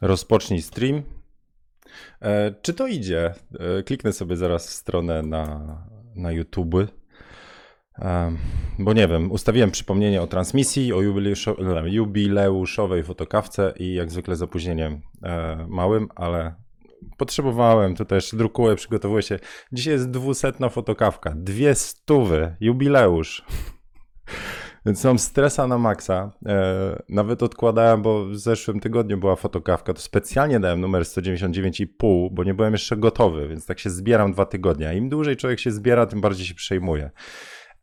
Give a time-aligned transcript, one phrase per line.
[0.00, 1.02] Rozpocznij stream.
[2.22, 3.34] E, czy to idzie?
[3.78, 5.76] E, kliknę sobie zaraz w stronę na,
[6.16, 6.74] na YouTube.
[7.98, 8.36] E,
[8.78, 14.42] bo nie wiem, ustawiłem przypomnienie o transmisji, o jubileuszo- jubileuszowej fotokawce i jak zwykle z
[14.42, 15.00] opóźnieniem
[15.68, 16.54] małym, ale
[17.16, 19.38] potrzebowałem, tutaj jeszcze drukuję, przygotowuję się.
[19.72, 23.44] Dzisiaj jest dwusetna fotokawka, dwie stówy, jubileusz.
[24.86, 26.32] Więc mam stresa na maksa.
[26.46, 32.44] E, nawet odkładałem, bo w zeszłym tygodniu była fotokawka, to specjalnie dałem numer 199,5, bo
[32.44, 34.94] nie byłem jeszcze gotowy, więc tak się zbieram dwa tygodnie.
[34.94, 37.10] Im dłużej człowiek się zbiera, tym bardziej się przejmuje.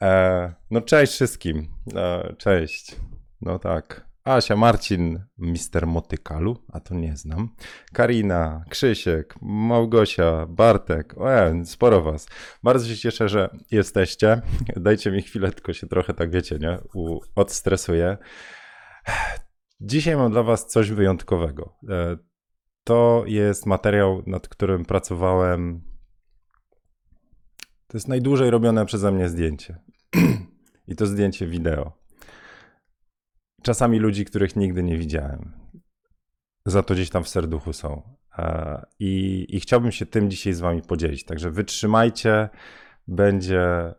[0.01, 1.67] E, no cześć wszystkim.
[1.95, 2.95] E, cześć.
[3.41, 4.12] No tak.
[4.23, 7.49] Asia, Marcin, Mister Motykalu, a to nie znam.
[7.93, 12.27] Karina, Krzysiek, Małgosia, Bartek, ja, sporo was.
[12.63, 14.41] Bardzo się cieszę, że jesteście.
[14.75, 16.77] Dajcie mi chwilę, tylko się trochę tak wiecie, nie?
[16.93, 18.17] U, odstresuję.
[19.81, 21.77] Dzisiaj mam dla was coś wyjątkowego.
[21.89, 22.17] E,
[22.83, 25.81] To jest materiał, nad którym pracowałem.
[27.87, 29.79] To jest najdłużej robione przeze mnie zdjęcie.
[30.87, 32.02] I to zdjęcie wideo
[33.63, 35.51] czasami ludzi, których nigdy nie widziałem.
[36.65, 38.01] Za to gdzieś tam w serduchu są.
[38.37, 41.25] E, I, I chciałbym się tym dzisiaj z wami podzielić.
[41.25, 42.49] Także wytrzymajcie,
[43.07, 43.93] będzie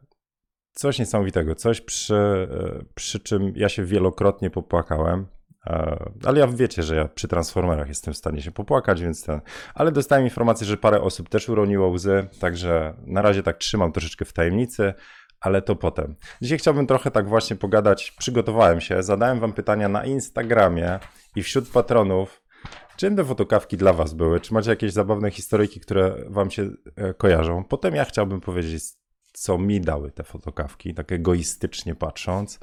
[0.72, 5.26] coś niesamowitego, coś przy, e, przy czym ja się wielokrotnie popłakałem.
[5.66, 9.40] E, ale ja wiecie, że ja przy Transformerach jestem w stanie się popłakać, więc ten.
[9.74, 14.24] Ale dostałem informację, że parę osób też uroniło łzy, także na razie tak trzymam troszeczkę
[14.24, 14.94] w tajemnicy
[15.44, 16.14] ale to potem.
[16.42, 18.10] Dzisiaj chciałbym trochę tak właśnie pogadać.
[18.18, 20.98] Przygotowałem się, zadałem wam pytania na Instagramie
[21.36, 22.42] i wśród patronów.
[22.96, 24.40] Czym te fotokawki dla was były?
[24.40, 27.64] Czy macie jakieś zabawne historyjki, które wam się e, kojarzą?
[27.64, 28.82] Potem ja chciałbym powiedzieć,
[29.32, 32.58] co mi dały te fotokawki, tak egoistycznie patrząc.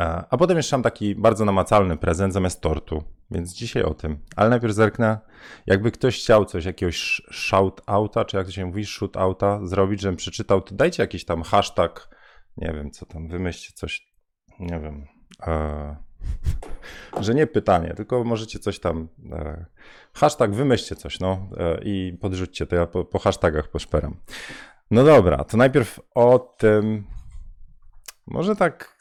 [0.00, 4.18] E, a potem jeszcze mam taki bardzo namacalny prezent zamiast tortu, więc dzisiaj o tym.
[4.36, 5.18] Ale najpierw zerknę,
[5.66, 10.60] jakby ktoś chciał coś, jakiegoś shout-outa, czy jak to się mówi, shoot-outa zrobić, żebym przeczytał,
[10.60, 12.16] to dajcie jakiś tam hashtag,
[12.56, 14.12] nie wiem co tam, wymyślcie coś,
[14.60, 15.06] nie wiem,
[15.46, 15.96] e,
[17.24, 19.66] że nie pytanie, tylko możecie coś tam, e,
[20.14, 24.16] hashtag wymyślcie coś, no e, i podrzućcie, to ja po, po hashtagach poszperam.
[24.90, 27.06] No dobra, to najpierw o tym,
[28.26, 28.99] może tak,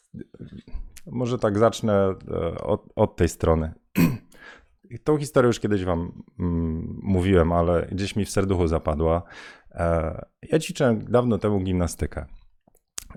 [1.05, 3.73] może tak zacznę e, od, od tej strony.
[5.03, 9.23] Tą historię już kiedyś wam mm, mówiłem, ale gdzieś mi w serduchu zapadła.
[9.71, 12.25] E, ja ćwiczyłem dawno temu gimnastykę.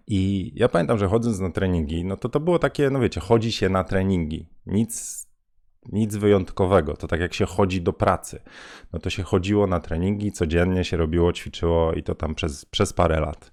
[0.07, 3.53] I ja pamiętam, że chodząc na treningi, no to to było takie, no wiecie, chodzi
[3.53, 4.49] się na treningi.
[4.67, 5.27] Nic,
[5.93, 6.97] nic wyjątkowego.
[6.97, 8.43] To tak jak się chodzi do pracy.
[8.93, 12.93] No to się chodziło na treningi, codziennie się robiło, ćwiczyło i to tam przez, przez
[12.93, 13.53] parę lat.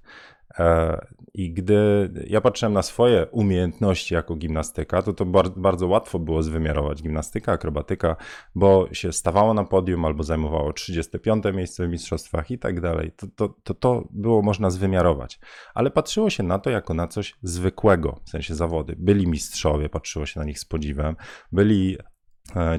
[0.57, 0.97] E,
[1.33, 7.03] I gdy ja patrzyłem na swoje umiejętności jako gimnastyka, to to bardzo łatwo było zwymiarować
[7.03, 8.15] gimnastyka, akrobatyka,
[8.55, 13.11] bo się stawało na podium albo zajmowało 35 miejsce w mistrzostwach i tak dalej.
[13.11, 15.39] To, to, to, to było można zwymiarować.
[15.73, 18.95] Ale patrzyło się na to jako na coś zwykłego, w sensie zawody.
[18.97, 21.16] Byli mistrzowie, patrzyło się na nich z podziwem,
[21.51, 21.97] byli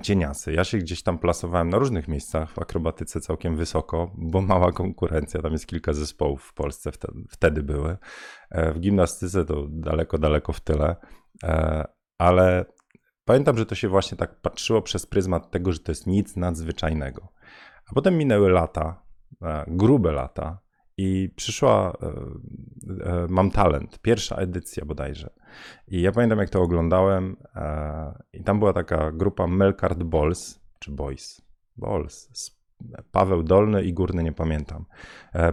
[0.02, 0.52] cieniasy.
[0.52, 5.42] Ja się gdzieś tam plasowałem na różnych miejscach w akrobatyce całkiem wysoko, bo mała konkurencja,
[5.42, 7.96] tam jest kilka zespołów w Polsce wtedy, wtedy były.
[8.50, 10.96] E, w gimnastyce to daleko, daleko w tyle,
[11.44, 11.84] e,
[12.18, 12.64] ale
[13.24, 17.28] pamiętam, że to się właśnie tak patrzyło przez pryzmat tego, że to jest nic nadzwyczajnego.
[17.90, 19.02] A potem minęły lata,
[19.66, 20.58] grube lata,
[21.00, 25.30] i przyszła e, e, Mam Talent, pierwsza edycja bodajże.
[25.88, 30.90] I ja pamiętam, jak to oglądałem, e, i tam była taka grupa Melkart Boys, czy
[30.90, 31.42] Boys,
[31.76, 32.30] Boys,
[33.12, 34.84] Paweł Dolny i Górny, nie pamiętam.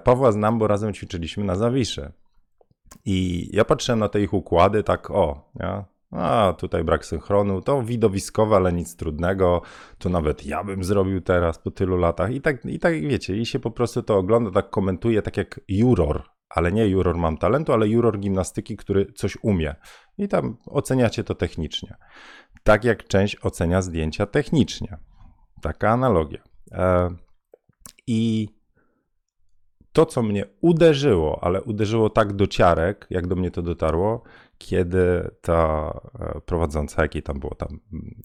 [0.03, 2.11] Pawła znam, bo razem ćwiczyliśmy na Zawiszy.
[3.05, 5.83] I ja patrzyłem na te ich układy, tak o, nie?
[6.11, 9.61] A tutaj brak synchronu, to widowiskowe, ale nic trudnego.
[9.97, 12.31] To nawet ja bym zrobił teraz po tylu latach.
[12.31, 15.59] I tak, i tak wiecie, i się po prostu to ogląda, tak komentuje, tak jak
[15.67, 19.75] juror, ale nie juror mam talentu, ale juror gimnastyki, który coś umie.
[20.17, 21.95] I tam oceniacie to technicznie.
[22.63, 24.97] Tak jak część ocenia zdjęcia technicznie.
[25.61, 26.41] Taka analogia.
[26.71, 27.09] E,
[28.07, 28.47] I
[29.91, 34.23] to, co mnie uderzyło, ale uderzyło tak do ciarek, jak do mnie to dotarło,
[34.57, 37.79] kiedy ta e, prowadząca, jaki tam było tam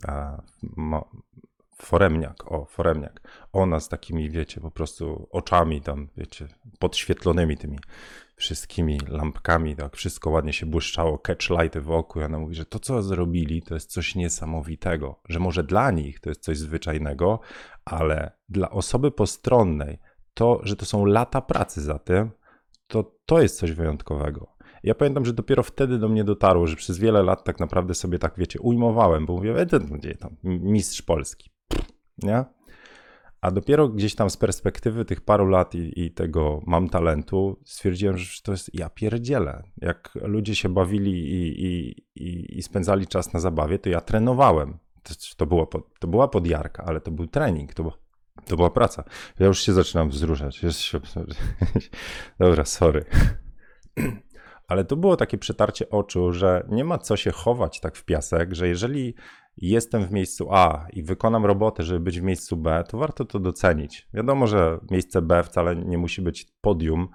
[0.09, 0.43] e,
[1.83, 3.21] foremniak, o, foremniak,
[3.53, 6.49] ona z takimi, wiecie, po prostu oczami tam, wiecie,
[6.79, 7.79] podświetlonymi tymi
[8.37, 13.03] wszystkimi lampkami, tak wszystko ładnie się błyszczało, catchlighty wokół i ona mówi, że to, co
[13.03, 17.41] zrobili, to jest coś niesamowitego, że może dla nich to jest coś zwyczajnego,
[17.85, 19.99] ale dla osoby postronnej
[20.35, 22.31] to, że to są lata pracy za tym,
[22.87, 24.52] to to jest coś wyjątkowego.
[24.83, 28.19] Ja pamiętam, że dopiero wtedy do mnie dotarło, że przez wiele lat tak naprawdę sobie
[28.19, 31.51] tak, wiecie, ujmowałem, bo mówię, ten, gdzie tam, mistrz Polski,
[32.19, 32.45] nie?
[33.41, 38.19] A dopiero gdzieś tam z perspektywy tych paru lat i, i, tego mam talentu, stwierdziłem,
[38.19, 39.63] że to jest ja pierdzielę.
[39.77, 41.65] Jak ludzie się bawili i,
[42.15, 44.79] i, i spędzali czas na zabawie, to ja trenowałem.
[45.03, 45.67] To, to, było,
[45.99, 47.93] to była podjarka, ale to był trening, to,
[48.45, 49.05] to była praca.
[49.39, 50.61] Ja już się zaczynam wzruszać.
[52.39, 53.05] Dobra, sorry.
[54.69, 58.55] Ale to było takie przetarcie oczu, że nie ma co się chować tak w piasek,
[58.55, 59.15] że jeżeli
[59.57, 63.41] jestem w miejscu A i wykonam robotę, żeby być w miejscu B, to warto to
[63.41, 64.09] docenić.
[64.15, 67.09] Wiadomo, że miejsce B wcale nie musi być podium,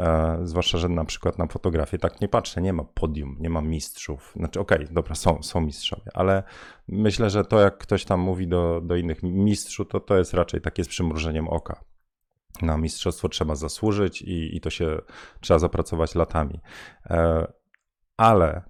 [0.00, 3.60] e, zwłaszcza, że na przykład na fotografię tak nie patrzę, nie ma podium, nie ma
[3.60, 4.32] mistrzów.
[4.36, 6.42] Znaczy, okej, okay, dobra, są, są mistrzowie, ale
[6.88, 10.60] myślę, że to jak ktoś tam mówi do, do innych mistrzu, to to jest raczej
[10.60, 11.84] takie z przymrużeniem oka.
[12.62, 14.98] Na mistrzostwo trzeba zasłużyć i, i to się
[15.40, 16.60] trzeba zapracować latami.
[17.06, 17.46] E,
[18.16, 18.62] ale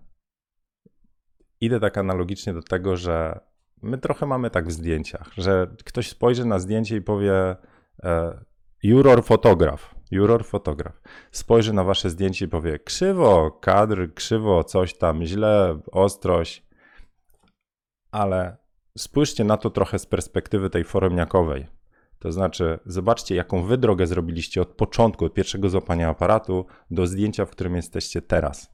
[1.60, 3.40] idę tak analogicznie do tego, że
[3.82, 7.56] my trochę mamy tak w zdjęciach, że ktoś spojrzy na zdjęcie i powie
[8.02, 8.44] e,
[8.82, 11.00] juror fotograf, juror fotograf,
[11.31, 16.66] spojrzy na wasze zdjęcie i powie krzywo, kadr, krzywo, coś tam, źle, ostrość,
[18.10, 18.56] ale
[18.98, 21.66] spójrzcie na to trochę z perspektywy tej foremniakowej.
[22.25, 27.47] To znaczy, zobaczcie, jaką wy drogę zrobiliście od początku, od pierwszego złapania aparatu do zdjęcia,
[27.47, 28.71] w którym jesteście teraz.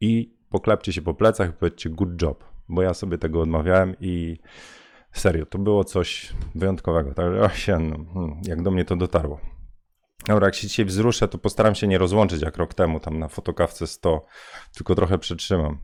[0.00, 4.38] I poklepcie się po plecach i powiedzcie good job, bo ja sobie tego odmawiałem i
[5.12, 7.14] serio, to było coś wyjątkowego.
[7.14, 9.40] Tak, się, hmm, jak do mnie to dotarło.
[10.26, 13.28] Dobra, jak się dzisiaj wzruszę, to postaram się nie rozłączyć jak rok temu, tam na
[13.28, 14.26] fotokawce 100,
[14.74, 15.78] tylko trochę przytrzymam.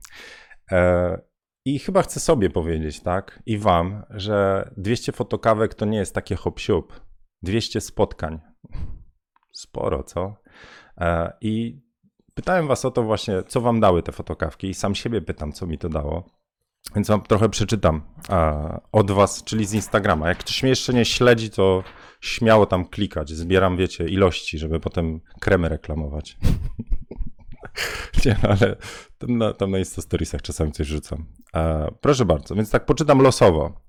[0.73, 1.31] E,
[1.64, 6.37] I chyba chcę sobie powiedzieć, tak, i wam, że 200 fotokawek to nie jest takie
[6.37, 6.61] hop
[7.43, 8.41] 200 spotkań.
[9.53, 10.37] Sporo, co?
[10.99, 11.82] E, I
[12.35, 15.67] Pytałem was o to właśnie, co wam dały te fotokawki i sam siebie pytam, co
[15.67, 16.25] mi to dało.
[16.94, 18.03] Więc wam trochę przeczytam
[18.93, 20.29] od was, czyli z Instagrama.
[20.29, 21.85] Jak ktoś mnie jeszcze nie śledzi, to
[22.20, 23.31] śmiało tam klikać.
[23.31, 26.37] Zbieram, wiecie, ilości, żeby potem kremy reklamować.
[28.25, 28.76] nie, no, ale
[29.19, 31.26] tam na, tam na Insta Storiesach czasami coś rzucam.
[32.00, 33.82] proszę bardzo, więc tak poczytam losowo.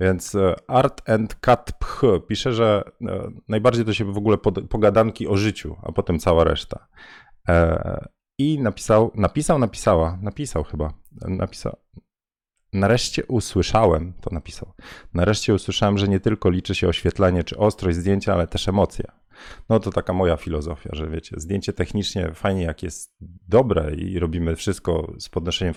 [0.00, 4.38] Więc e, Art and Cat Pch pisze, że e, najbardziej to się w ogóle
[4.70, 6.86] pogadanki o życiu, a potem cała reszta.
[7.48, 8.08] E,
[8.38, 11.76] I napisał, napisał, napisała, napisał chyba, napisał.
[12.72, 14.72] Nareszcie usłyszałem, to napisał.
[15.14, 19.04] Nareszcie usłyszałem, że nie tylko liczy się oświetlenie czy ostrość zdjęcia, ale też emocje.
[19.68, 23.16] No to taka moja filozofia, że wiecie, zdjęcie technicznie fajnie jak jest
[23.48, 25.74] dobre i robimy wszystko z podnoszeniem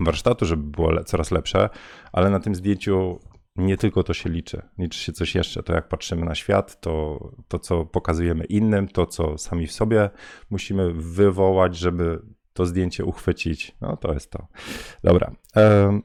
[0.00, 1.68] warsztatu, żeby było coraz lepsze,
[2.12, 3.20] ale na tym zdjęciu
[3.56, 5.62] nie tylko to się liczy, liczy się coś jeszcze.
[5.62, 7.18] To jak patrzymy na świat, to,
[7.48, 10.10] to co pokazujemy innym, to co sami w sobie
[10.50, 12.22] musimy wywołać, żeby
[12.52, 13.76] to zdjęcie uchwycić.
[13.80, 14.46] No to jest to.
[15.04, 15.32] Dobra.
[15.56, 16.00] E,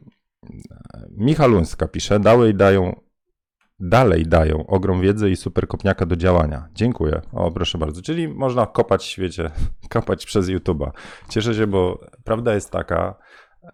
[1.10, 3.00] Michaluńska pisze, dały i dają,
[3.80, 6.68] dalej dają ogrom wiedzy i super kopniaka do działania.
[6.74, 7.22] Dziękuję.
[7.32, 8.02] O, proszę bardzo.
[8.02, 9.52] Czyli można kopać, wiecie,
[9.94, 10.92] kopać przez YouTube'a.
[11.30, 13.16] Cieszę się, bo prawda jest taka,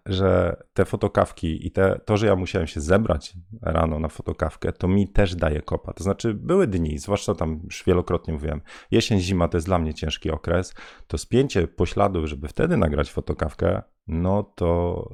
[0.06, 4.88] że te fotokawki i te, to, że ja musiałem się zebrać rano na fotokawkę, to
[4.88, 5.92] mi też daje kopa.
[5.92, 8.60] To znaczy, były dni, zwłaszcza tam już wielokrotnie mówiłem,
[8.90, 10.74] jesień, zima to jest dla mnie ciężki okres,
[11.06, 15.08] to spięcie pośladów, żeby wtedy nagrać fotokawkę, no to,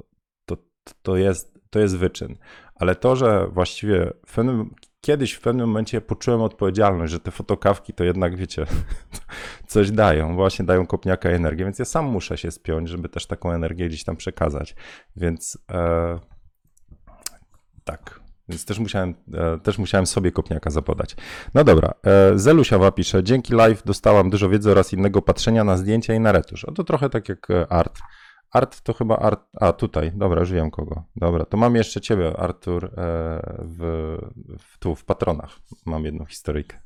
[0.47, 0.57] to,
[1.03, 2.37] to, jest, to jest wyczyn.
[2.75, 7.93] Ale to, że właściwie w pewnym, kiedyś w pewnym momencie poczułem odpowiedzialność, że te fotokawki
[7.93, 8.67] to jednak, wiecie,
[9.67, 13.53] coś dają, właśnie dają kopniaka energię, więc ja sam muszę się spiąć, żeby też taką
[13.53, 14.75] energię gdzieś tam przekazać.
[15.17, 16.19] Więc e,
[17.85, 21.17] tak, więc też musiałem, e, też musiałem sobie kopniaka zapodać.
[21.55, 26.15] No dobra, e, Zelusiawa pisze, dzięki live dostałam dużo wiedzy oraz innego patrzenia na zdjęcia
[26.15, 26.65] i na retusz.
[26.65, 27.99] O to trochę tak jak e, art.
[28.53, 29.41] Art to chyba Art.
[29.61, 31.05] A tutaj, dobra, już wiem kogo.
[31.17, 32.91] Dobra, to mam jeszcze ciebie, Artur, e,
[33.59, 34.17] w,
[34.59, 35.59] w, tu w patronach.
[35.87, 36.79] Mam jedną historyjkę.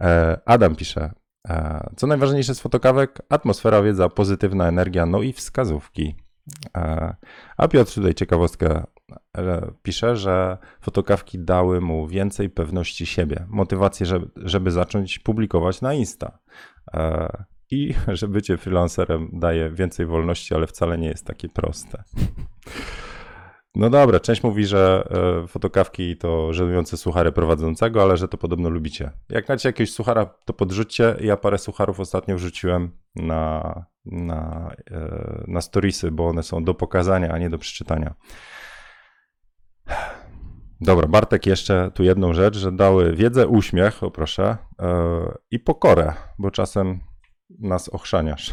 [0.00, 1.12] E, Adam pisze.
[1.48, 3.18] E, co najważniejsze z fotokawek?
[3.28, 6.14] Atmosfera, wiedza, pozytywna energia, no i wskazówki.
[7.56, 8.84] A Piotr tutaj ciekawostkę
[9.82, 16.38] pisze, że fotokawki dały mu więcej pewności siebie, motywację, żeby, żeby zacząć publikować na Insta
[17.70, 22.02] i że bycie freelancerem daje więcej wolności, ale wcale nie jest takie proste.
[23.74, 25.08] No dobra, część mówi, że
[25.44, 29.10] e, fotokawki to żenujące suchary prowadzącego, ale że to podobno lubicie.
[29.28, 31.16] Jak macie jakiegoś suchara, to podrzućcie.
[31.20, 37.32] Ja parę sucharów ostatnio wrzuciłem na, na, e, na storiesy, bo one są do pokazania,
[37.32, 38.14] a nie do przeczytania.
[40.80, 44.86] Dobra, Bartek jeszcze tu jedną rzecz, że dały wiedzę, uśmiech, o proszę, yy,
[45.50, 47.00] i pokorę, bo czasem
[47.58, 48.52] nas ochrzaniasz.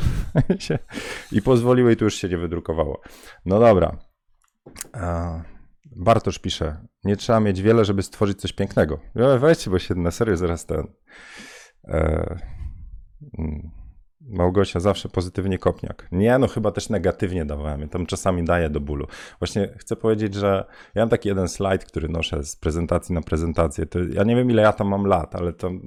[1.31, 3.01] I pozwoliły i tu już się nie wydrukowało.
[3.45, 3.97] No dobra.
[5.95, 8.99] Bartosz pisze, nie trzeba mieć wiele, żeby stworzyć coś pięknego.
[9.39, 10.87] Weźcie, bo się na serio zaraz ten...
[11.87, 12.39] E,
[13.39, 13.76] mm.
[14.27, 16.07] Małgosia zawsze pozytywnie kopniak.
[16.11, 17.89] Nie, no chyba też negatywnie dawałem.
[17.89, 19.07] Tam czasami daję do bólu.
[19.39, 20.65] Właśnie chcę powiedzieć, że
[20.95, 23.85] ja mam taki jeden slajd, który noszę z prezentacji na prezentację.
[23.85, 25.81] To ja nie wiem, ile ja tam mam lat, ale tam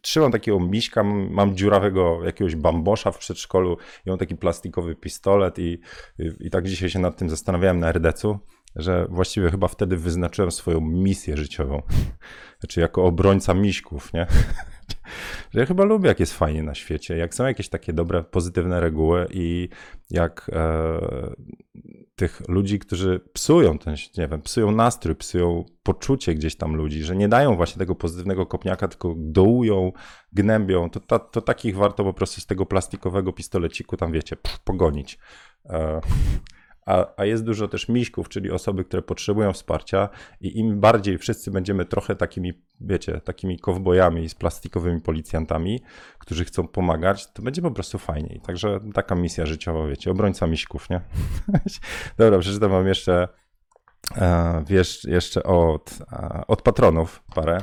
[0.00, 3.76] trzymam takiego miśka, mam, mam dziurawego jakiegoś bambosza w przedszkolu
[4.06, 5.80] i mam taki plastikowy pistolet i,
[6.18, 8.38] i, i tak dzisiaj się nad tym zastanawiałem na RDC-u,
[8.76, 11.82] że właściwie chyba wtedy wyznaczyłem swoją misję życiową.
[12.60, 14.26] Znaczy jako obrońca miśków, nie?
[15.52, 18.80] że ja chyba lubię, jak jest fajnie na świecie, jak są jakieś takie dobre, pozytywne
[18.80, 19.68] reguły i
[20.10, 21.00] jak e,
[22.16, 27.16] tych ludzi, którzy psują ten, nie wiem, psują nastrój, psują poczucie gdzieś tam ludzi, że
[27.16, 29.92] nie dają właśnie tego pozytywnego kopniaka, tylko dołują,
[30.32, 35.18] gnębią, to, to, takich warto po prostu z tego plastikowego pistoleciku tam, wiecie, pff, pogonić.
[35.64, 36.00] E,
[36.88, 40.08] a, a jest dużo też miśków, czyli osoby, które potrzebują wsparcia
[40.40, 45.80] i im bardziej wszyscy będziemy trochę takimi, wiecie, takimi kowbojami z plastikowymi policjantami,
[46.18, 48.40] którzy chcą pomagać, to będzie po prostu fajniej.
[48.46, 51.00] Także taka misja życiowa, wiecie, obrońca miśków, nie?
[52.18, 53.28] Dobra, przeczytam wam jeszcze,
[54.16, 57.58] e, wiesz, jeszcze od, e, od patronów parę.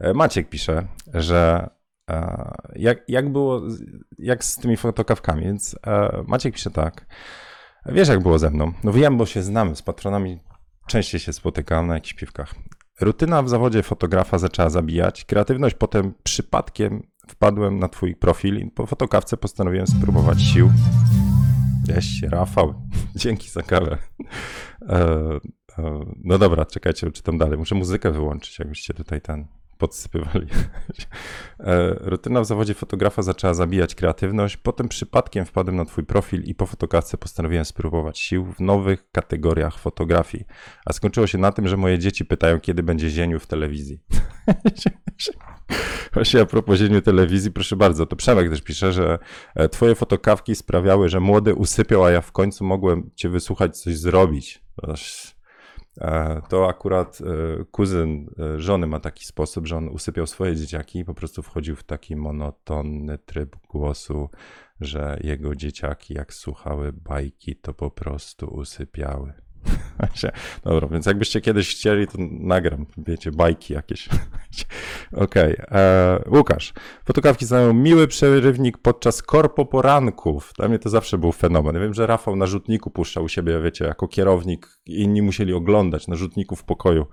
[0.00, 1.70] E, Maciek pisze, że
[2.76, 3.62] jak, jak było,
[4.18, 5.76] jak z tymi fotokawkami, więc
[6.26, 7.06] Maciek pisze tak.
[7.86, 8.72] Wiesz, jak było ze mną.
[8.84, 10.38] No wiem, bo się znamy z patronami,
[10.86, 12.54] częściej się spotykam na jakichś piwkach.
[13.00, 15.24] Rutyna w zawodzie fotografa zaczęła zabijać.
[15.24, 20.70] Kreatywność potem przypadkiem wpadłem na twój profil i po fotokawce postanowiłem spróbować sił.
[21.88, 22.74] Jeść, Rafał,
[23.16, 23.98] dzięki za kawę.
[24.82, 24.98] E,
[25.78, 27.58] e, no dobra, czekajcie, czytam dalej.
[27.58, 29.46] Muszę muzykę wyłączyć, jakbyście tutaj ten
[29.78, 30.46] podsypywali.
[31.60, 34.56] E, rutyna w zawodzie fotografa zaczęła zabijać kreatywność.
[34.56, 39.78] Potem przypadkiem wpadłem na Twój profil i po fotokawce postanowiłem spróbować sił w nowych kategoriach
[39.78, 40.44] fotografii.
[40.86, 44.00] A skończyło się na tym, że moje dzieci pytają, kiedy będzie zieniu w telewizji.
[46.14, 49.18] Właśnie a propos zieniu telewizji, proszę bardzo, to Przemek też pisze, że
[49.54, 53.98] e, Twoje fotokawki sprawiały, że młody usypiał, a ja w końcu mogłem Cię wysłuchać, coś
[53.98, 54.62] zrobić.
[54.82, 54.94] E,
[56.48, 61.04] to akurat e, kuzyn e, żony ma taki sposób, że on usypiał swoje dzieciaki i
[61.04, 64.30] po prostu wchodził w taki monotonny tryb głosu,
[64.80, 69.32] że jego dzieciaki, jak słuchały bajki, to po prostu usypiały.
[70.64, 74.08] Dobra, więc jakbyście kiedyś chcieli, to nagram, wiecie, bajki jakieś.
[75.12, 75.66] Okej, okay.
[75.70, 76.72] E, Łukasz.
[77.04, 80.52] Fotokawki znają miły przerywnik podczas korpo poranków.
[80.56, 81.74] Dla mnie to zawsze był fenomen.
[81.74, 86.08] Ja wiem, że Rafał na rzutniku puszczał u siebie, wiecie, jako kierownik inni musieli oglądać
[86.08, 87.06] na rzutniku w pokoju.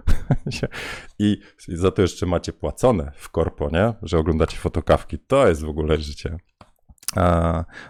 [1.19, 3.93] I za to jeszcze macie płacone w korpo, nie?
[4.01, 5.19] Że oglądacie fotokawki.
[5.19, 6.37] To jest w ogóle życie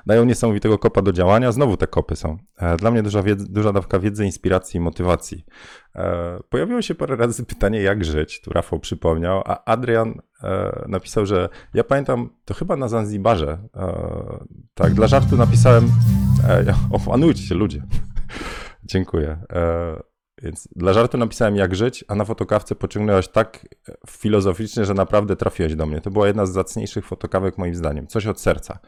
[0.05, 1.51] dają niesamowitego kopa do działania.
[1.51, 2.37] Znowu te kopy są.
[2.57, 5.45] E, dla mnie duża, duża dawka wiedzy, inspiracji i motywacji.
[5.95, 8.41] E, pojawiło się parę razy pytanie, jak żyć.
[8.41, 10.13] Tu Rafał przypomniał, a Adrian
[10.43, 13.57] e, napisał, że ja pamiętam, to chyba na Zanzibarze.
[14.73, 15.91] Tak, dla żartu napisałem,
[16.91, 17.83] opanujcie się ludzie.
[18.83, 19.37] Dziękuję.
[20.41, 23.67] Więc dla żartu napisałem jak żyć, a na fotokawce pociągnęłaś tak
[24.07, 26.01] filozoficznie, że naprawdę trafiłeś do mnie.
[26.01, 28.07] To była jedna z zacniejszych fotokawek moim zdaniem.
[28.07, 28.79] Coś od serca.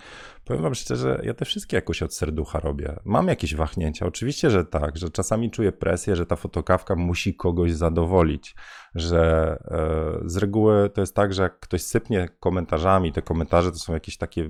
[0.45, 2.95] Powiem wam szczerze, ja te wszystkie jakoś od serducha robię.
[3.05, 4.05] Mam jakieś wahnięcia.
[4.05, 8.55] Oczywiście, że tak, że czasami czuję presję, że ta fotokawka musi kogoś zadowolić,
[8.95, 13.77] że e, z reguły to jest tak, że jak ktoś sypnie komentarzami, te komentarze to
[13.77, 14.49] są jakieś takie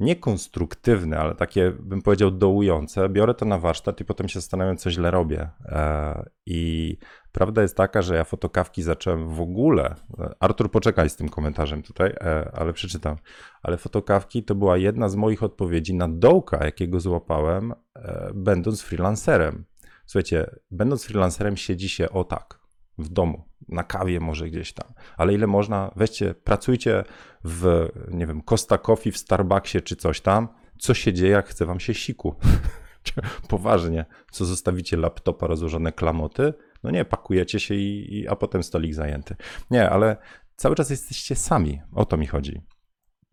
[0.00, 3.08] niekonstruktywne, ale takie, bym powiedział, dołujące.
[3.08, 5.48] Biorę to na warsztat i potem się zastanawiam, co źle robię.
[5.64, 6.96] E, I
[7.32, 9.94] prawda jest taka, że ja fotokawki zacząłem w ogóle.
[10.40, 13.16] Artur, poczekaj z tym komentarzem tutaj, e, ale przeczytam.
[13.62, 19.64] Ale fotokawki to była jedna z moich odpowiedzi na dołka, jakiego złapałem, e, będąc freelancerem.
[20.06, 22.60] Słuchajcie, będąc freelancerem, siedzi się o tak
[22.98, 24.92] w domu, na kawie może gdzieś tam.
[25.16, 27.04] Ale ile można, weźcie, pracujcie
[27.44, 30.48] w, nie wiem, Costa Coffee w Starbucksie czy coś tam,
[30.78, 32.34] co się dzieje, jak chce wam się siku.
[33.48, 36.54] Poważnie, co zostawicie laptopa, rozłożone klamoty?
[36.82, 39.36] No nie, pakujecie się i, i, a potem stolik zajęty.
[39.70, 40.16] Nie, ale
[40.56, 42.62] cały czas jesteście sami, o to mi chodzi.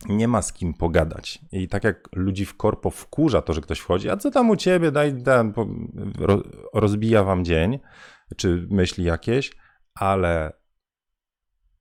[0.10, 1.40] Nie ma z kim pogadać.
[1.52, 4.56] I tak jak ludzi w korpo wkurza to, że ktoś wchodzi, a co tam u
[4.56, 5.54] ciebie, daj, daj
[6.74, 7.80] rozbija wam dzień,
[8.38, 9.52] czy myśli jakieś,
[9.96, 10.52] ale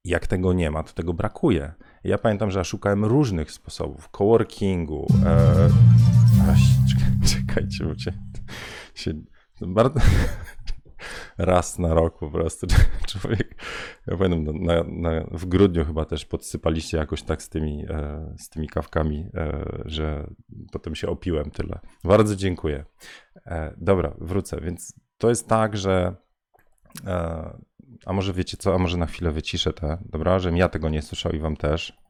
[0.04, 1.72] jak tego nie ma, to tego brakuje.
[2.04, 5.06] Ja pamiętam, że ja szukałem różnych sposobów, coworkingu.
[5.26, 5.68] E,
[7.32, 8.12] czekajcie, bo cię,
[8.94, 9.12] się,
[9.60, 10.00] bardzo,
[11.38, 12.66] raz na rok po prostu
[13.08, 13.62] człowiek,
[14.06, 18.48] ja pamiętam, na, na, w grudniu chyba też podsypaliście jakoś tak z tymi, e, z
[18.48, 20.30] tymi kawkami, e, że
[20.72, 21.78] potem się opiłem tyle.
[22.04, 22.84] Bardzo dziękuję.
[23.46, 26.16] E, dobra, wrócę, więc to jest tak, że
[27.06, 27.58] e,
[28.06, 31.02] a może wiecie co, a może na chwilę wyciszę te, dobra, żebym ja tego nie
[31.02, 32.04] słyszał i wam też.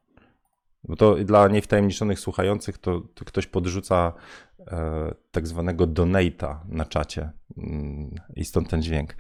[0.85, 4.13] Bo to dla niewtajemniczonych słuchających to, to ktoś podrzuca
[4.61, 9.17] e, tak zwanego donata na czacie mm, i stąd ten dźwięk.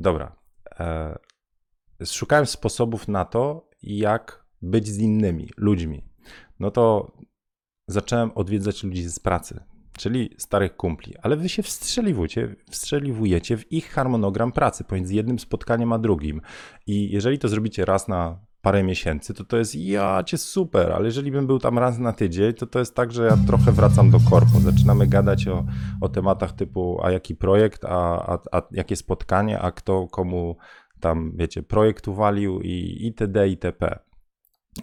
[0.00, 0.36] Dobra.
[0.80, 1.18] E,
[2.04, 6.04] szukałem sposobów na to, jak być z innymi ludźmi.
[6.60, 7.12] No to
[7.86, 9.60] zacząłem odwiedzać ludzi z pracy,
[9.98, 15.92] czyli starych kumpli, ale wy się wstrzeliwujecie, wstrzeliwujecie w ich harmonogram pracy pomiędzy jednym spotkaniem
[15.92, 16.40] a drugim.
[16.86, 21.04] I jeżeli to zrobicie raz na parę miesięcy, to to jest ja cię super, ale
[21.04, 24.10] jeżeli bym był tam raz na tydzień, to to jest tak, że ja trochę wracam
[24.10, 24.60] do korpo.
[24.60, 25.64] Zaczynamy gadać o,
[26.00, 30.56] o tematach typu a jaki projekt, a, a, a jakie spotkanie, a kto komu
[31.00, 33.48] tam, wiecie, projekt uwalił i itd.
[33.48, 33.98] itp.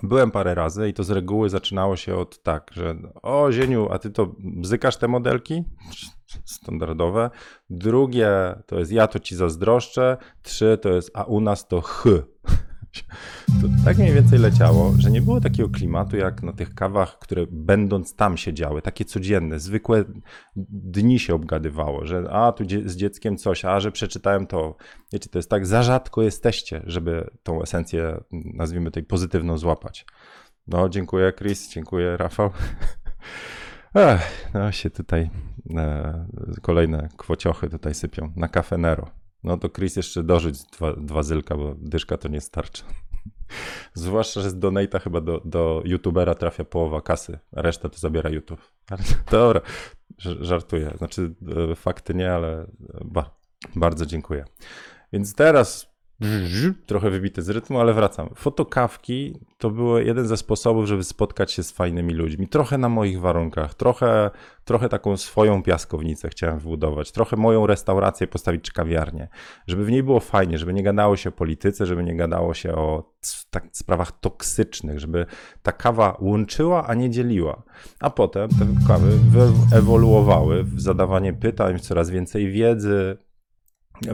[0.04, 4.00] Byłem parę razy i to z reguły zaczynało się od tak, że o Zieniu, a
[4.00, 5.64] ty to bzykasz te modelki?
[6.46, 7.30] Standardowe.
[7.70, 10.18] Drugie to jest ja to ci zazdroszczę.
[10.42, 12.04] Trzy to jest a u nas to ch.
[13.62, 17.46] To tak mniej więcej leciało, że nie było takiego klimatu jak na tych kawach, które
[17.52, 20.04] będąc tam się działy, takie codzienne, zwykłe
[20.72, 24.76] dni się obgadywało, że a tu z dzieckiem coś, a że przeczytałem to.
[25.14, 30.06] Wiecie, to jest tak, za rzadko jesteście, żeby tą esencję, nazwijmy tej pozytywną, złapać.
[30.68, 32.50] No, dziękuję Chris, dziękuję Rafał.
[33.96, 35.30] Ech, no się tutaj
[35.76, 36.26] e,
[36.62, 39.25] kolejne kwociochy tutaj sypią na Nero.
[39.46, 42.84] No to Chris jeszcze dorzuć dwa, dwa zylka, bo dyszka to nie starczy.
[43.94, 48.30] Zwłaszcza, że z donata chyba do, do youtubera trafia połowa kasy, a reszta to zabiera
[48.30, 48.72] YouTube.
[49.32, 49.62] Dobra,
[50.42, 50.94] żartuję.
[50.98, 51.36] Znaczy
[51.72, 52.68] e, fakty nie, ale
[53.06, 53.30] ba,
[53.76, 54.46] bardzo dziękuję.
[55.14, 55.95] Więc teraz
[56.86, 58.30] trochę wybity z rytmu, ale wracam.
[58.36, 62.48] Fotokawki to był jeden ze sposobów, żeby spotkać się z fajnymi ludźmi.
[62.48, 64.32] Trochę na moich warunkach, trochę,
[64.66, 69.28] trochę taką swoją piaskownicę chciałem wbudować, trochę moją restaurację postawić czy kawiarnię,
[69.68, 72.76] żeby w niej było fajnie, żeby nie gadało się o polityce, żeby nie gadało się
[72.76, 73.16] o
[73.50, 75.26] tak, sprawach toksycznych, żeby
[75.64, 77.64] ta kawa łączyła, a nie dzieliła.
[78.00, 79.12] A potem te kawy
[79.74, 83.18] ewoluowały w zadawanie pytań, w coraz więcej wiedzy,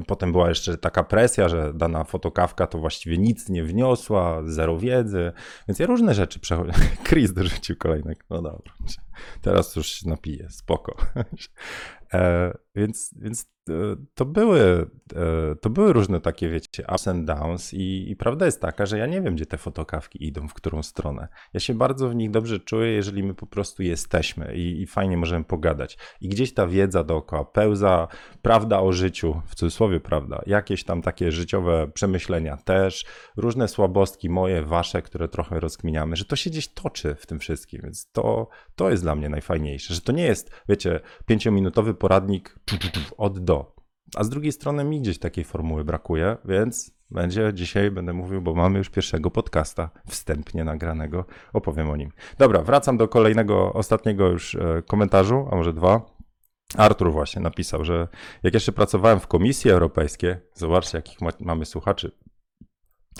[0.07, 5.31] Potem była jeszcze taka presja, że dana fotokawka to właściwie nic nie wniosła, zero wiedzy,
[5.67, 6.71] więc ja różne rzeczy przechodzę.
[7.07, 8.73] Chris dorzucił kolejnek, no dobra,
[9.41, 10.95] teraz już się napiję, spoko.
[12.13, 13.73] E, więc, więc e,
[14.13, 18.61] to były, e, to były różne takie, wiecie, ups and downs i, i, prawda jest
[18.61, 21.27] taka, że ja nie wiem, gdzie te fotokawki idą, w którą stronę.
[21.53, 25.17] Ja się bardzo w nich dobrze czuję, jeżeli my po prostu jesteśmy i, i fajnie
[25.17, 25.97] możemy pogadać.
[26.21, 28.07] I gdzieś ta wiedza dookoła pełza,
[28.41, 33.05] prawda o życiu, w cudzysłowie prawda, jakieś tam takie życiowe przemyślenia też,
[33.37, 37.81] różne słabostki moje, wasze, które trochę rozkminiamy, że to się gdzieś toczy w tym wszystkim,
[37.83, 42.59] więc to, to jest dla mnie najfajniejsze, że to nie jest, wiecie, pięciominutowy poradnik
[43.17, 43.75] od do.
[44.15, 48.53] A z drugiej strony mi gdzieś takiej formuły brakuje, więc będzie dzisiaj, będę mówił, bo
[48.53, 52.11] mamy już pierwszego podcasta wstępnie nagranego, opowiem o nim.
[52.37, 56.01] Dobra, wracam do kolejnego, ostatniego już e, komentarzu, a może dwa.
[56.77, 58.07] Artur właśnie napisał, że
[58.43, 62.11] jak jeszcze pracowałem w Komisji Europejskiej, zobaczcie jakich ma, mamy słuchaczy,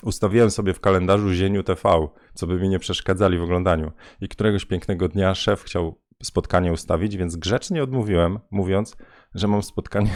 [0.03, 3.91] ustawiłem sobie w kalendarzu Zieniu TV, co by mi nie przeszkadzali w oglądaniu.
[4.21, 8.97] I któregoś pięknego dnia szef chciał spotkanie ustawić, więc grzecznie odmówiłem, mówiąc,
[9.33, 10.11] że mam spotkanie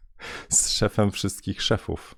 [0.48, 2.14] z szefem wszystkich szefów.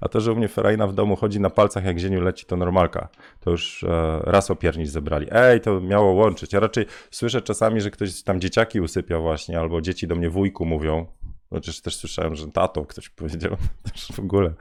[0.00, 2.56] A to, że u mnie Ferajna w domu chodzi na palcach, jak zieniu leci, to
[2.56, 3.08] normalka.
[3.40, 5.26] To już e, raz opiernić zebrali.
[5.30, 6.52] Ej, to miało łączyć.
[6.52, 10.64] Ja raczej słyszę czasami, że ktoś tam dzieciaki usypia właśnie, albo dzieci do mnie wujku
[10.64, 11.06] mówią.
[11.50, 13.56] Chociaż też słyszałem, że tato ktoś powiedział.
[13.92, 14.54] Też w ogóle.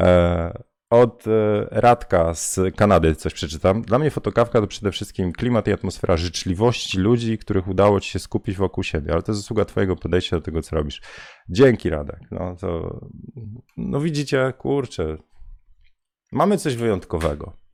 [0.00, 3.82] E, od e, Radka z Kanady coś przeczytam.
[3.82, 8.18] Dla mnie fotokawka to przede wszystkim klimat i atmosfera życzliwości ludzi, których udało ci się
[8.18, 11.02] skupić wokół siebie, ale to jest zasługa twojego podejścia do tego, co robisz.
[11.48, 12.20] Dzięki Radek.
[12.30, 13.00] No to,
[13.76, 15.16] no widzicie, kurczę,
[16.32, 17.65] mamy coś wyjątkowego.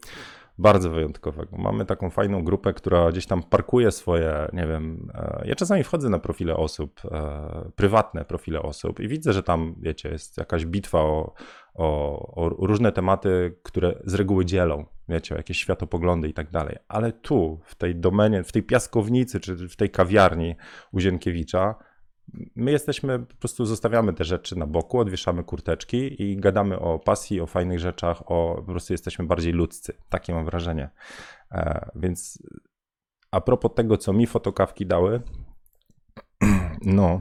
[0.59, 1.57] Bardzo wyjątkowego.
[1.57, 6.09] Mamy taką fajną grupę, która gdzieś tam parkuje swoje, nie wiem, e, ja czasami wchodzę
[6.09, 11.01] na profile osób, e, prywatne profile osób i widzę, że tam, wiecie, jest jakaś bitwa
[11.01, 11.35] o,
[11.75, 16.77] o, o różne tematy, które z reguły dzielą, wiecie, jakieś światopoglądy i tak dalej.
[16.89, 20.55] Ale tu, w tej domenie, w tej piaskownicy, czy w tej kawiarni
[20.93, 21.75] u Zienkiewicza,
[22.57, 27.41] my jesteśmy, po prostu zostawiamy te rzeczy na boku, odwieszamy kurteczki i gadamy o pasji,
[27.41, 29.93] o fajnych rzeczach, o po prostu jesteśmy bardziej ludzcy.
[30.09, 30.91] Takie mam wrażenie.
[31.53, 32.43] E, więc
[33.31, 35.23] a propos tego, co mi fotokawki dały,
[36.83, 37.21] no,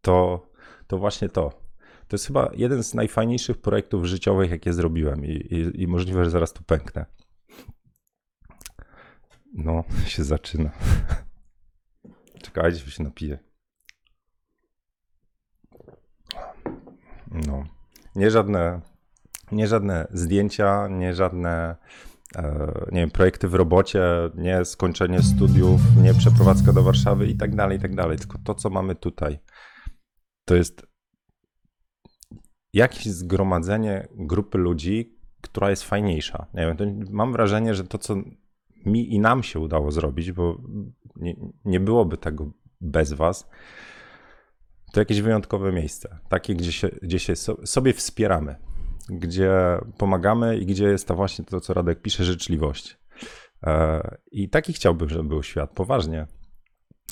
[0.00, 0.46] to
[0.86, 1.64] to właśnie to.
[2.08, 6.30] To jest chyba jeden z najfajniejszych projektów życiowych, jakie zrobiłem i, i, i możliwe, że
[6.30, 7.06] zaraz tu pęknę.
[9.54, 10.70] No, się zaczyna.
[12.44, 13.38] Czekajcie, się napiję.
[17.34, 17.64] No,
[18.16, 18.80] nie żadne,
[19.52, 21.76] nie żadne zdjęcia, nie żadne
[22.36, 27.56] e, nie wiem, projekty w robocie, nie skończenie studiów, nie przeprowadzka do Warszawy i tak
[27.56, 28.18] dalej, i tak dalej.
[28.18, 29.38] Tylko to, co mamy tutaj,
[30.44, 30.86] to jest
[32.72, 36.46] jakieś zgromadzenie grupy ludzi, która jest fajniejsza.
[36.54, 38.16] Nie wiem, mam wrażenie, że to, co
[38.86, 40.62] mi i nam się udało zrobić, bo
[41.16, 43.50] nie, nie byłoby tego bez was,
[44.94, 46.18] to jakieś wyjątkowe miejsce.
[46.28, 48.56] Takie, gdzie się, gdzie się sobie wspieramy,
[49.08, 49.52] gdzie
[49.98, 52.98] pomagamy i gdzie jest to właśnie to, co Radek pisze, życzliwość.
[53.62, 56.26] E, I taki chciałbym, żeby był świat, poważnie.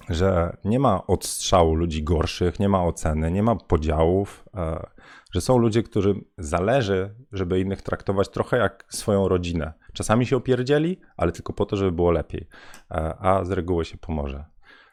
[0.09, 4.87] Że nie ma odstrzału ludzi gorszych, nie ma oceny, nie ma podziałów, e,
[5.33, 9.73] że są ludzie, którym zależy, żeby innych traktować trochę jak swoją rodzinę.
[9.92, 12.49] Czasami się opierdzieli, ale tylko po to, żeby było lepiej,
[12.90, 14.52] e, a z reguły się pomoże.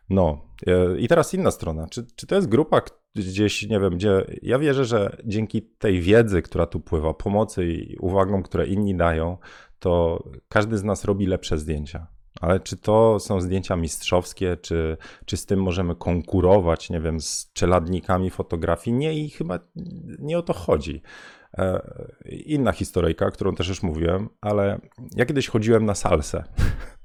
[0.10, 0.50] No
[0.98, 1.88] i teraz inna strona.
[1.88, 2.82] Czy, czy to jest grupa
[3.16, 7.98] gdzieś, nie wiem, gdzie ja wierzę, że dzięki tej wiedzy, która tu pływa, pomocy i
[7.98, 9.38] uwagom, które inni dają,
[9.80, 12.08] to każdy z nas robi lepsze zdjęcia.
[12.42, 17.52] Ale czy to są zdjęcia mistrzowskie, czy, czy z tym możemy konkurować, nie wiem, z
[17.54, 18.98] czeladnikami fotografii?
[18.98, 19.60] Nie i chyba
[20.20, 21.02] nie o to chodzi.
[21.58, 21.82] E,
[22.26, 24.80] inna historyjka, którą też już mówiłem, ale
[25.16, 26.44] ja kiedyś chodziłem na salsę.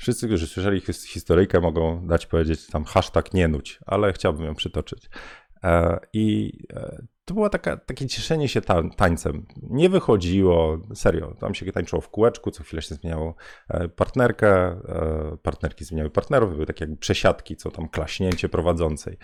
[0.00, 5.10] Wszyscy, którzy słyszeli historyjkę, mogą dać powiedzieć tam hashtag nie nudź, ale chciałbym ją przytoczyć.
[5.64, 8.60] E, I e, to było taka, takie cieszenie się
[8.96, 9.46] tańcem.
[9.62, 13.34] Nie wychodziło, serio, tam się tańczyło w kółeczku, co chwilę się zmieniało
[13.68, 14.80] e, partnerkę,
[15.42, 19.18] partnerki zmieniały partnerów, były takie jakby przesiadki, co tam klaśnięcie prowadzącej.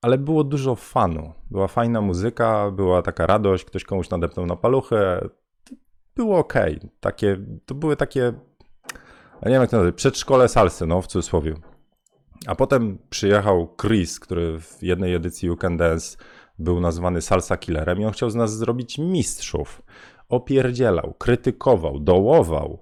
[0.00, 5.28] Ale było dużo fanu, była fajna muzyka, była taka radość, ktoś komuś nadepnął na paluchę,
[6.16, 6.54] było ok.
[7.00, 8.32] Takie, to były takie
[9.42, 11.54] ja nie wiem jak to nazywa, przedszkole salsy, no w cudzysłowie.
[12.46, 16.16] A potem przyjechał Chris, który w jednej edycji You Can Dance
[16.58, 19.82] był nazwany salsa killerem i on chciał z nas zrobić mistrzów.
[20.28, 22.78] Opierdzielał, krytykował, dołował.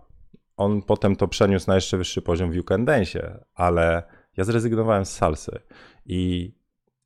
[0.57, 4.03] On potem to przeniósł na jeszcze wyższy poziom w You Can Dance, ale
[4.37, 5.61] ja zrezygnowałem z salsy
[6.07, 6.53] i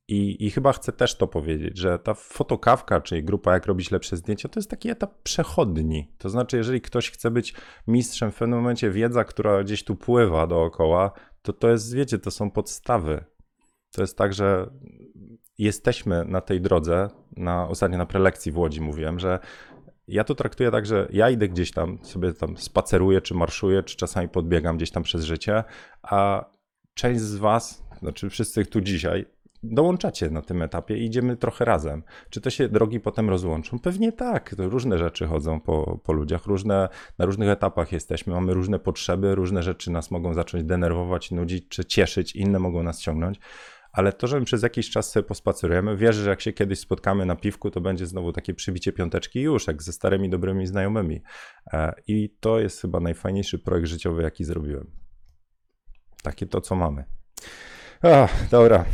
[0.07, 4.17] i, I chyba chcę też to powiedzieć, że ta fotokawka, czyli grupa Jak robić lepsze
[4.17, 6.11] zdjęcia, to jest taki etap przechodni.
[6.17, 7.53] To znaczy, jeżeli ktoś chce być
[7.87, 12.31] mistrzem, w pewnym momencie wiedza, która gdzieś tu pływa dookoła, to to jest, wiecie, to
[12.31, 13.25] są podstawy.
[13.91, 14.69] To jest tak, że
[15.57, 19.39] jesteśmy na tej drodze, na, ostatnio na prelekcji w Łodzi mówiłem, że
[20.07, 23.95] ja to traktuję tak, że ja idę gdzieś tam, sobie tam spaceruję, czy marszuję, czy
[23.95, 25.63] czasami podbiegam gdzieś tam przez życie,
[26.01, 26.45] a
[26.93, 29.25] część z was, znaczy wszyscy tu dzisiaj,
[29.71, 32.03] dołączacie na tym etapie i idziemy trochę razem.
[32.29, 33.79] Czy to się drogi potem rozłączą?
[33.79, 34.55] Pewnie tak.
[34.55, 39.35] To różne rzeczy chodzą po, po ludziach, różne, na różnych etapach jesteśmy, mamy różne potrzeby,
[39.35, 43.39] różne rzeczy nas mogą zacząć denerwować, nudzić czy cieszyć, inne mogą nas ciągnąć.
[43.95, 47.25] Ale to, że my przez jakiś czas sobie pospacerujemy, wierzę, że jak się kiedyś spotkamy
[47.25, 51.21] na piwku, to będzie znowu takie przybicie piąteczki już, jak ze starymi, dobrymi znajomymi.
[51.73, 54.91] E, I to jest chyba najfajniejszy projekt życiowy, jaki zrobiłem.
[56.23, 57.03] Takie to, co mamy.
[58.01, 58.85] Ach, dobra.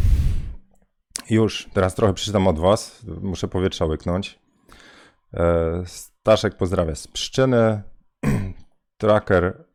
[1.32, 3.06] Już, teraz trochę przeczytam od Was.
[3.22, 4.40] Muszę powietrza łyknąć.
[5.34, 7.84] E, Staszek pozdrawia z Pszczyny.
[8.98, 9.66] Tracker.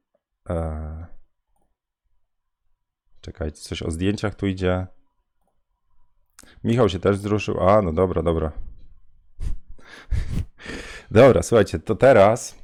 [0.48, 1.06] E,
[3.20, 4.86] czekajcie, coś o zdjęciach tu idzie.
[6.64, 7.68] Michał się też wzruszył.
[7.68, 8.52] A, no dobra, dobra.
[11.10, 12.58] dobra, słuchajcie, to teraz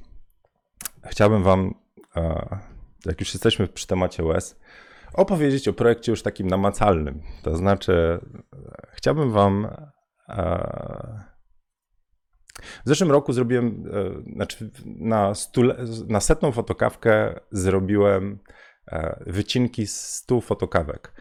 [1.05, 1.74] chciałbym Wam,
[2.16, 2.59] e,
[3.05, 4.61] jak już jesteśmy przy temacie łez,
[5.14, 7.22] opowiedzieć o projekcie już takim namacalnym.
[7.42, 8.20] To znaczy,
[8.92, 9.68] chciałbym Wam.
[10.29, 11.33] E,
[12.85, 15.77] w zeszłym roku zrobiłem, e, znaczy na, stule,
[16.09, 18.38] na setną fotokawkę zrobiłem
[18.87, 21.12] e, wycinki z stu fotokawek.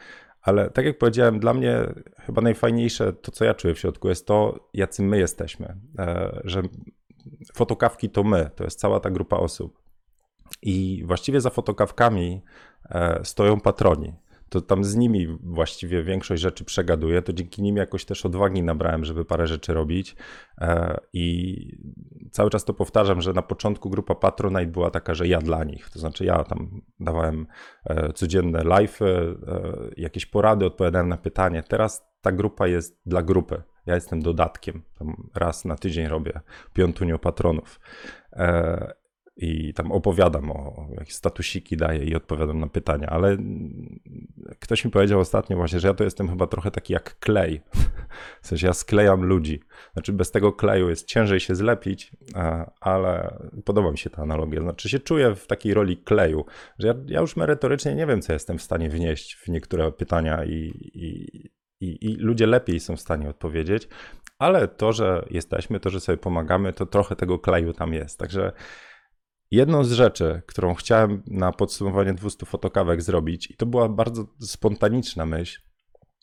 [0.41, 4.27] Ale tak jak powiedziałem, dla mnie chyba najfajniejsze to, co ja czuję w środku, jest
[4.27, 5.77] to, jacy my jesteśmy.
[6.43, 6.61] Że
[7.55, 9.81] fotokawki to my, to jest cała ta grupa osób.
[10.61, 12.41] I właściwie za fotokawkami
[12.89, 14.13] e, stoją patroni.
[14.49, 19.05] To tam z nimi właściwie większość rzeczy przegaduję, to dzięki nim jakoś też odwagi nabrałem,
[19.05, 20.15] żeby parę rzeczy robić.
[20.57, 21.77] E, I
[22.31, 25.89] cały czas to powtarzam, że na początku grupa Patronite była taka, że ja dla nich.
[25.89, 27.47] To znaczy ja tam dawałem
[27.85, 28.99] e, codzienne live,
[29.97, 31.63] jakieś porady, odpowiadałem na pytanie.
[31.67, 33.63] Teraz ta grupa jest dla grupy.
[33.85, 34.81] Ja jestem dodatkiem.
[34.99, 36.39] Tam raz na tydzień robię
[36.73, 37.79] piątunio patronów.
[39.41, 43.37] I tam opowiadam o jakieś statusiki daję i odpowiadam na pytania, ale
[44.59, 47.61] ktoś mi powiedział ostatnio właśnie, że ja to jestem chyba trochę taki jak klej.
[48.41, 49.59] W sensie ja sklejam ludzi.
[49.93, 52.11] Znaczy bez tego kleju jest ciężej się zlepić,
[52.81, 54.61] ale podoba mi się ta analogia.
[54.61, 56.45] Znaczy się czuję w takiej roli kleju,
[56.79, 60.45] że ja, ja już merytorycznie nie wiem, co jestem w stanie wnieść w niektóre pytania
[60.45, 61.39] i, i,
[61.79, 63.87] i, i ludzie lepiej są w stanie odpowiedzieć,
[64.39, 68.19] ale to, że jesteśmy, to, że sobie pomagamy, to trochę tego kleju tam jest.
[68.19, 68.51] Także
[69.51, 75.25] Jedną z rzeczy, którą chciałem na podsumowanie 200 fotokawek zrobić, i to była bardzo spontaniczna
[75.25, 75.61] myśl,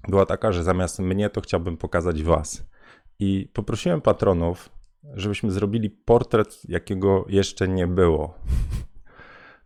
[0.08, 2.66] była taka, że zamiast mnie to chciałbym pokazać Was.
[3.18, 4.70] I poprosiłem patronów,
[5.14, 8.34] żebyśmy zrobili portret, jakiego jeszcze nie było.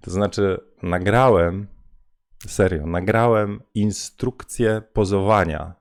[0.01, 1.67] To znaczy, nagrałem,
[2.47, 5.75] serio, nagrałem instrukcję pozowania,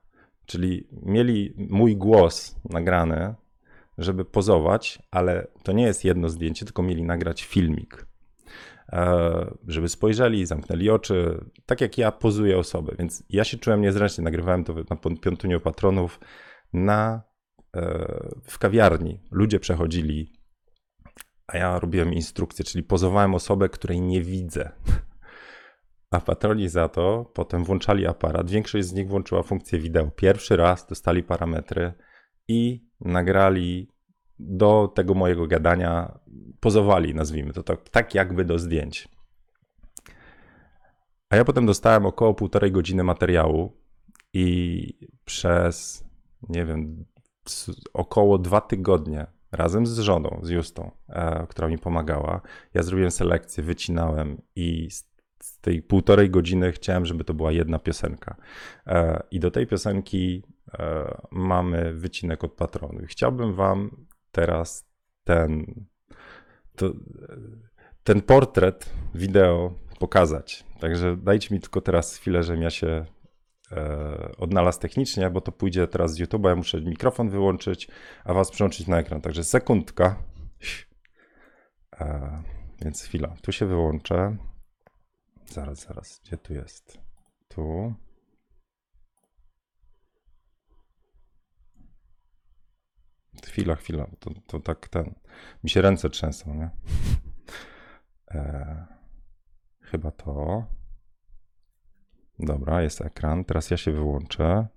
[0.45, 3.35] czyli mieli mój głos nagrany,
[3.97, 8.05] żeby pozować, ale to nie jest jedno zdjęcie, tylko mieli nagrać filmik.
[8.91, 12.95] E, żeby spojrzeli, zamknęli oczy, tak jak ja pozuję osoby.
[12.99, 16.19] Więc ja się czułem niezręcznie, nagrywałem to na piątuniu patronów
[16.73, 17.21] na,
[17.75, 17.81] e,
[18.43, 19.19] w kawiarni.
[19.31, 20.33] Ludzie przechodzili,
[21.47, 24.71] a ja robiłem instrukcję, czyli pozowałem osobę, której nie widzę.
[26.11, 28.49] A patroni za to potem włączali aparat.
[28.49, 30.11] Większość z nich włączyła funkcję wideo.
[30.11, 31.93] Pierwszy raz dostali parametry
[32.51, 33.87] i nagrali
[34.39, 36.19] do tego mojego gadania,
[36.59, 39.07] pozowali, nazwijmy to tak, tak jakby do zdjęć.
[41.29, 43.77] A ja potem dostałem około półtorej godziny materiału
[44.33, 46.03] i przez,
[46.49, 47.05] nie wiem,
[47.93, 52.41] około dwa tygodnie razem z żoną, z Justą, e, która mi pomagała,
[52.73, 58.35] ja zrobiłem selekcję, wycinałem i z tej półtorej godziny chciałem, żeby to była jedna piosenka.
[58.87, 60.43] E, I do tej piosenki
[61.31, 62.99] mamy wycinek od patronu.
[63.07, 64.85] Chciałbym Wam teraz
[65.23, 65.65] ten,
[66.75, 66.91] to,
[68.03, 70.65] ten portret wideo pokazać.
[70.79, 73.05] Także dajcie mi tylko teraz chwilę, żebym ja się
[73.71, 76.49] e, odnalazł technicznie, bo to pójdzie teraz z YouTube'a.
[76.49, 77.87] Ja muszę mikrofon wyłączyć,
[78.23, 79.21] a Was przełączyć na ekran.
[79.21, 80.23] Także sekundka.
[81.99, 82.43] E,
[82.81, 83.35] więc chwila.
[83.41, 84.37] Tu się wyłączę.
[85.45, 86.21] Zaraz, zaraz.
[86.25, 86.99] Gdzie tu jest?
[87.47, 87.93] Tu.
[93.51, 95.15] Chwila, chwila, to, to tak ten.
[95.63, 96.69] Mi się ręce trzęsą, nie?
[98.31, 98.85] E,
[99.81, 100.65] chyba to.
[102.39, 103.45] Dobra, jest ekran.
[103.45, 104.67] Teraz ja się wyłączę.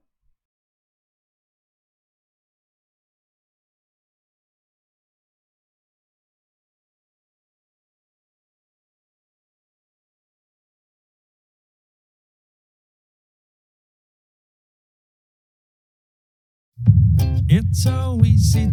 [17.74, 18.72] So easy.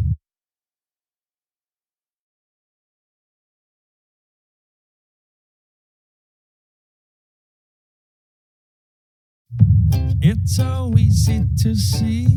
[10.22, 12.28] It's so easy to see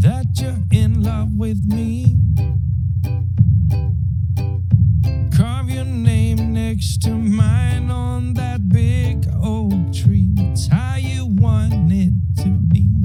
[0.00, 2.16] that you're in love with me.
[5.36, 10.32] Carve your name next to mine on that big oak tree.
[10.36, 12.95] It's how you want it to be.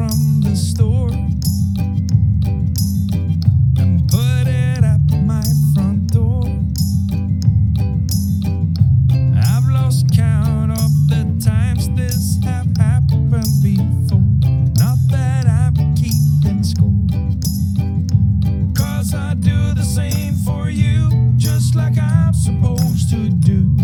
[0.00, 1.10] From the store
[3.78, 5.42] and put it at my
[5.74, 6.44] front door.
[9.36, 13.30] I've lost count of the times this have happened
[13.62, 14.24] before.
[14.82, 17.04] Not that I'm keeping score.
[18.74, 23.79] Cause I do the same for you, just like I'm supposed to do.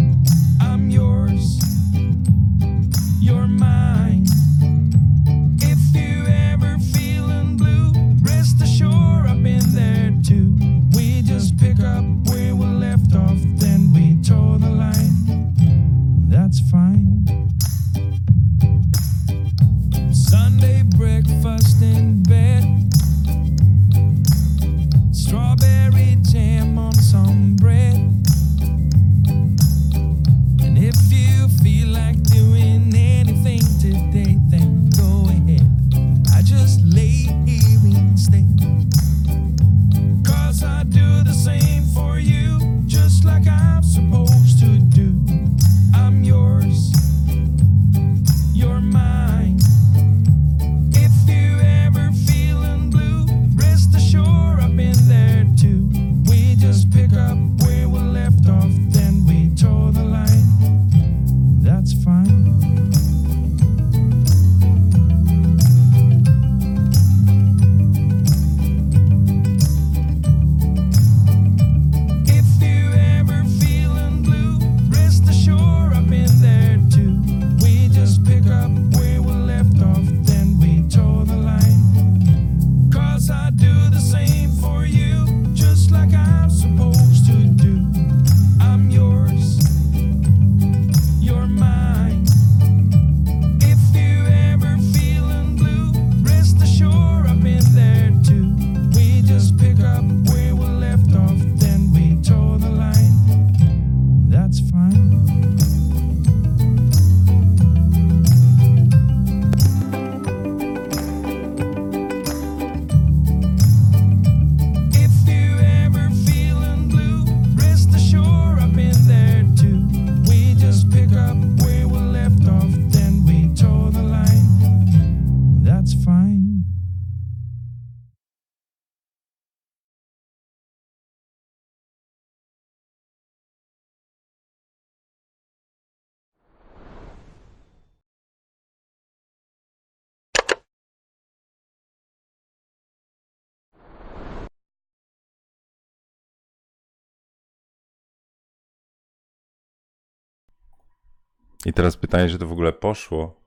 [151.67, 153.41] I teraz pytanie, czy to w ogóle poszło,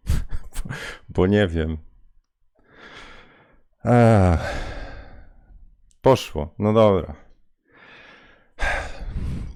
[1.16, 1.78] bo nie wiem.
[3.86, 4.40] Ech.
[6.02, 7.16] Poszło, no dobra.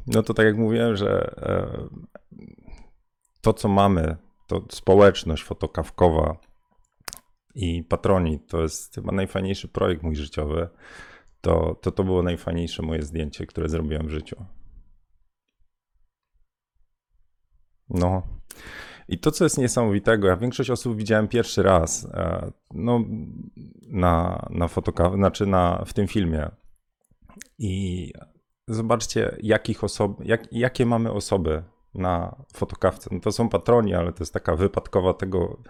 [0.08, 1.88] No to tak jak mówiłem, że e,
[3.42, 6.38] to, co mamy, to społeczność fotokawkowa
[7.56, 10.70] i patroni, to jest chyba najfajniejszy projekt mój życiowy.
[11.42, 14.46] To, to, to było najfajniejsze moje zdjęcie, które zrobiłem w życiu.
[17.90, 18.22] No.
[19.08, 23.00] I to, co jest niesamowitego, ja większość osób widziałem pierwszy raz e, no,
[23.82, 26.50] na, na fotoka- znaczy na, w tym filmie.
[27.58, 28.12] I
[28.68, 33.10] zobaczcie, jakich osob, jak, jakie mamy osoby na fotokawce.
[33.14, 35.64] No to są patroni, ale to jest taka wypadkowa tego,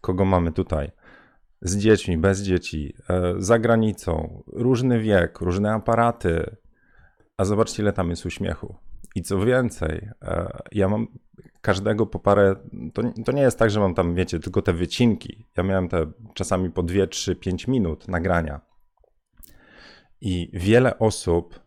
[0.00, 0.90] kogo mamy tutaj.
[1.62, 6.56] Z dziećmi, bez dzieci, e, za granicą, różny wiek, różne aparaty.
[7.36, 8.74] A zobaczcie, ile tam jest uśmiechu.
[9.14, 11.06] I co więcej, e, ja mam
[11.68, 12.56] każdego po parę.
[12.94, 15.46] To, to nie jest tak, że mam tam, wiecie, tylko te wycinki.
[15.56, 18.60] Ja miałem te czasami po 2, 3, 5 minut nagrania.
[20.20, 21.60] I wiele osób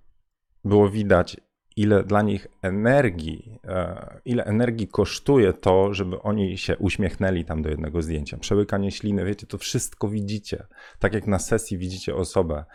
[0.65, 1.37] było widać,
[1.75, 7.69] ile dla nich energii, e, ile energii kosztuje to, żeby oni się uśmiechnęli tam do
[7.69, 8.37] jednego zdjęcia.
[8.37, 10.67] Przełykanie śliny, wiecie, to wszystko widzicie.
[10.99, 12.65] Tak jak na sesji widzicie osobę.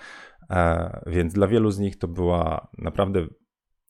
[0.50, 3.26] E, więc dla wielu z nich to była naprawdę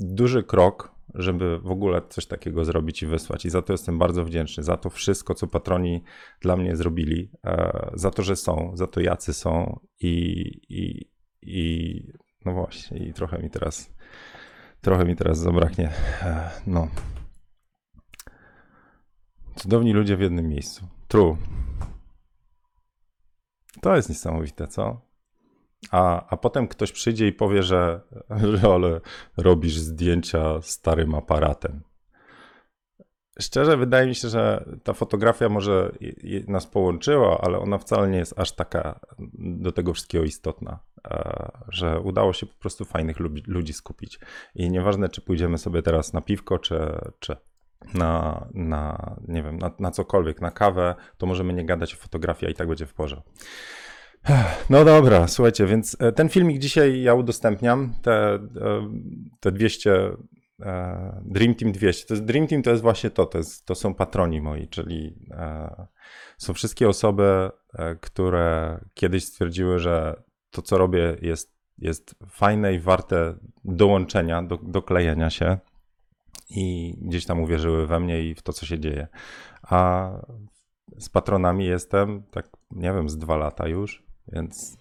[0.01, 3.45] duży krok, żeby w ogóle coś takiego zrobić i wysłać.
[3.45, 4.63] I za to jestem bardzo wdzięczny.
[4.63, 6.03] Za to wszystko, co patroni
[6.41, 10.11] dla mnie zrobili, e, za to, że są, za to jacy są i,
[10.69, 11.11] i,
[11.43, 12.13] i
[12.45, 13.95] no właśnie, i trochę mi teraz,
[14.81, 15.93] trochę mi teraz zabraknie.
[16.23, 16.89] E, no.
[19.57, 20.87] Cudowni ludzie w jednym miejscu.
[21.09, 21.37] True.
[23.81, 25.06] To jest niesamowite, co?
[25.91, 28.01] A, a potem ktoś przyjdzie i powie, że,
[28.73, 29.01] ale
[29.37, 31.83] robisz zdjęcia starym aparatem.
[33.41, 35.93] Szczerze, wydaje mi się, że ta fotografia może
[36.49, 39.01] nas połączyła, ale ona wcale nie jest aż taka
[39.39, 40.79] do tego wszystkiego istotna,
[41.69, 44.19] że udało się po prostu fajnych ludzi skupić.
[44.55, 46.79] I nieważne, czy pójdziemy sobie teraz na piwko, czy,
[47.19, 47.37] czy
[47.95, 52.49] na, na, nie wiem, na, na cokolwiek, na kawę, to możemy nie gadać o fotografii,
[52.49, 53.23] a i tak będzie w porze.
[54.71, 58.41] No dobra, słuchajcie, więc e, ten filmik dzisiaj ja udostępniam, te, e,
[59.41, 60.17] te 200,
[60.61, 62.07] e, Dream Team 200.
[62.07, 65.17] To jest, Dream Team to jest właśnie to, to, jest, to są patroni moi, czyli
[66.39, 67.51] są wszystkie osoby,
[68.01, 73.35] które kiedyś stwierdziły, że to, co robię, jest, jest fajne i warte
[73.65, 75.59] dołączenia, do, doklejenia się
[76.51, 79.09] i gdzieś tam uwierzyły we mnie i w to, co się dzieje.
[79.63, 80.11] A
[80.99, 84.06] z patronami jestem, tak nie wiem, z dwa lata już.
[84.29, 84.79] Więc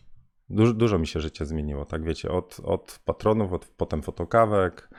[0.50, 4.90] dużo, dużo mi się życie zmieniło, tak wiecie, od, od patronów, od potem fotokawek.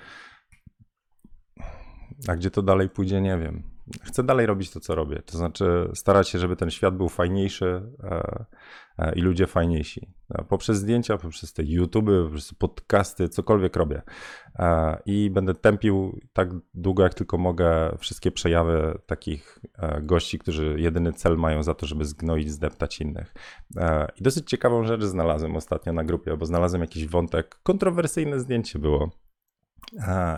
[2.29, 3.63] A gdzie to dalej pójdzie, nie wiem.
[4.03, 5.23] Chcę dalej robić to, co robię.
[5.23, 8.45] To znaczy starać się, żeby ten świat był fajniejszy e,
[9.17, 10.09] i ludzie fajniejsi.
[10.31, 14.03] E, poprzez zdjęcia, poprzez te YouTube, poprzez podcasty, cokolwiek robię.
[14.59, 20.77] E, I będę tępił tak długo, jak tylko mogę wszystkie przejawy takich e, gości, którzy
[20.79, 23.35] jedyny cel mają za to, żeby zgnoić, zdeptać innych.
[23.77, 28.79] E, I dosyć ciekawą rzecz znalazłem ostatnio na grupie, bo znalazłem jakiś wątek, kontrowersyjne zdjęcie
[28.79, 29.11] było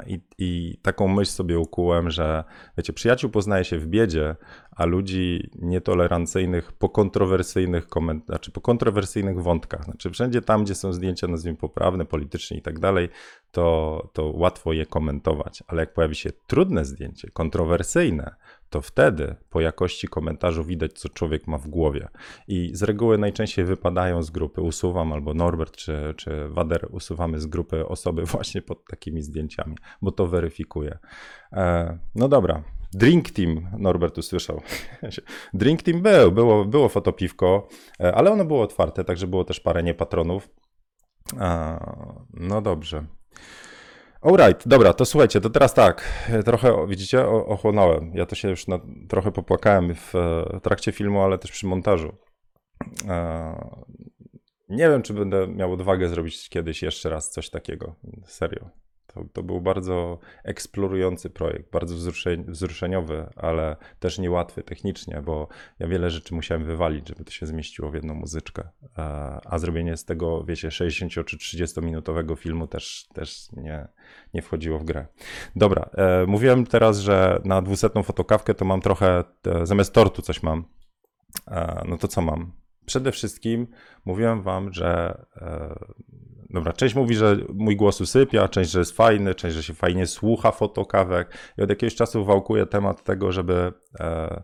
[0.06, 2.44] i, I, taką myśl sobie ukułem, że
[2.76, 4.36] wiecie, przyjaciół poznaje się w biedzie,
[4.70, 9.84] a ludzi nietolerancyjnych po kontrowersyjnych koment- znaczy po kontrowersyjnych wątkach.
[9.84, 13.08] Znaczy wszędzie tam, gdzie są zdjęcia, nazwijmy poprawne, polityczne i tak dalej,
[13.52, 15.62] to łatwo je komentować.
[15.66, 18.34] Ale jak pojawi się trudne zdjęcie, kontrowersyjne,
[18.70, 22.08] to wtedy po jakości komentarzu widać, co człowiek ma w głowie.
[22.48, 24.60] I z reguły najczęściej wypadają z grupy.
[24.60, 30.12] Usuwam albo Norbert czy, czy Wader usuwamy z grupy osoby właśnie pod takimi zdjęciami, bo
[30.12, 30.98] to weryfikuje.
[31.52, 32.62] E, no dobra.
[32.92, 34.60] Drink Team, Norbert usłyszał.
[35.54, 37.68] Drink Team był, było, było fotopiwko,
[38.00, 40.48] e, ale ono było otwarte, także było też parę niepatronów.
[41.40, 41.78] E,
[42.34, 43.04] no dobrze.
[44.20, 46.04] Alright, dobra, to słuchajcie, to teraz tak,
[46.44, 48.12] trochę, widzicie, ochłonąłem.
[48.14, 50.12] Ja to się już na, trochę popłakałem w,
[50.54, 52.16] w trakcie filmu, ale też przy montażu.
[53.08, 53.88] E,
[54.68, 57.94] nie wiem, czy będę miał odwagę zrobić kiedyś jeszcze raz coś takiego,
[58.26, 58.70] serio.
[59.14, 62.12] To, to był bardzo eksplorujący projekt, bardzo
[62.48, 65.48] wzruszeniowy, ale też niełatwy technicznie, bo
[65.78, 68.68] ja wiele rzeczy musiałem wywalić, żeby to się zmieściło w jedną muzyczkę.
[68.98, 69.02] E,
[69.44, 73.88] a zrobienie z tego, wiecie, 60 czy 30 minutowego filmu też, też nie,
[74.34, 75.06] nie wchodziło w grę.
[75.56, 80.42] Dobra, e, mówiłem teraz, że na 200 fotokawkę to mam trochę, e, zamiast tortu coś
[80.42, 80.64] mam.
[81.88, 82.52] No to co mam?
[82.86, 83.66] Przede wszystkim
[84.04, 85.18] mówiłem wam, że
[86.50, 90.06] dobra, część mówi, że mój głos usypia, część, że jest fajny, część, że się fajnie
[90.06, 91.52] słucha fotokawek.
[91.58, 94.42] I od jakiegoś czasu wałkuję temat tego, żeby e,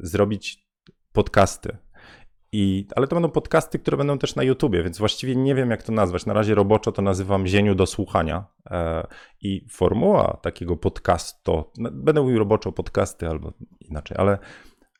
[0.00, 0.68] zrobić
[1.12, 1.76] podcasty.
[2.52, 5.82] I, ale to będą podcasty, które będą też na YouTubie, więc właściwie nie wiem, jak
[5.82, 6.26] to nazwać.
[6.26, 8.44] Na razie roboczo to nazywam zieniu do słuchania.
[8.70, 9.06] E,
[9.40, 14.38] I formuła takiego podcastu, będę mówił roboczo podcasty albo inaczej, ale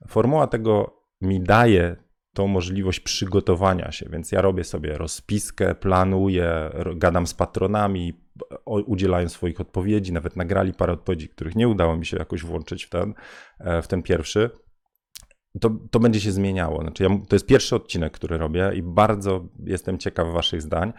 [0.09, 1.97] formuła tego mi daje
[2.39, 8.20] tą możliwość przygotowania się, więc ja robię sobie rozpiskę, planuję, gadam z patronami,
[8.66, 12.91] udzielają swoich odpowiedzi, nawet nagrali parę odpowiedzi, których nie udało mi się jakoś włączyć w
[12.91, 13.14] ten,
[13.61, 14.51] e, w ten pierwszy.
[15.61, 16.82] To, to będzie się zmieniało.
[16.82, 20.93] Znaczy ja, to jest pierwszy odcinek, który robię i bardzo jestem ciekaw Waszych zdań.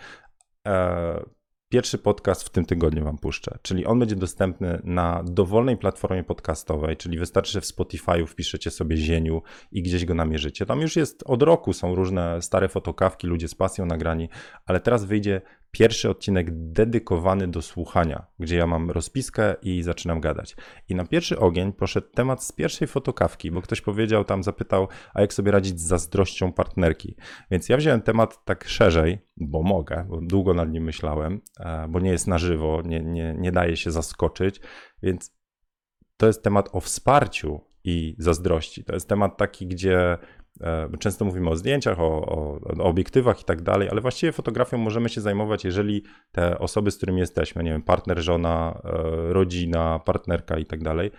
[0.67, 1.23] E,
[1.71, 6.97] Pierwszy podcast w tym tygodniu Wam puszczę, czyli on będzie dostępny na dowolnej platformie podcastowej,
[6.97, 9.41] czyli wystarczy, że w Spotify wpiszecie sobie Zieniu
[9.71, 10.65] i gdzieś go namierzycie.
[10.65, 14.29] Tam już jest od roku, są różne stare fotokawki, ludzie z pasją nagrani,
[14.65, 15.41] ale teraz wyjdzie
[15.71, 20.55] pierwszy odcinek dedykowany do słuchania, gdzie ja mam rozpiskę i zaczynam gadać.
[20.89, 25.21] I na pierwszy ogień poszedł temat z pierwszej fotokawki, bo ktoś powiedział tam, zapytał, a
[25.21, 27.15] jak sobie radzić z zazdrością partnerki.
[27.51, 31.99] Więc ja wziąłem temat tak szerzej, bo mogę, bo długo nad nim myślałem, e, bo
[31.99, 34.61] nie jest na żywo, nie, nie, nie daje się zaskoczyć,
[35.03, 35.39] więc
[36.17, 38.83] to jest temat o wsparciu i zazdrości.
[38.83, 40.17] To jest temat taki, gdzie
[40.99, 45.09] często mówimy o zdjęciach, o, o, o, obiektywach i tak dalej, ale właściwie fotografią możemy
[45.09, 48.91] się zajmować, jeżeli te osoby, z którymi jesteśmy, nie wiem, partner, żona, e,
[49.33, 51.11] rodzina, partnerka i tak dalej,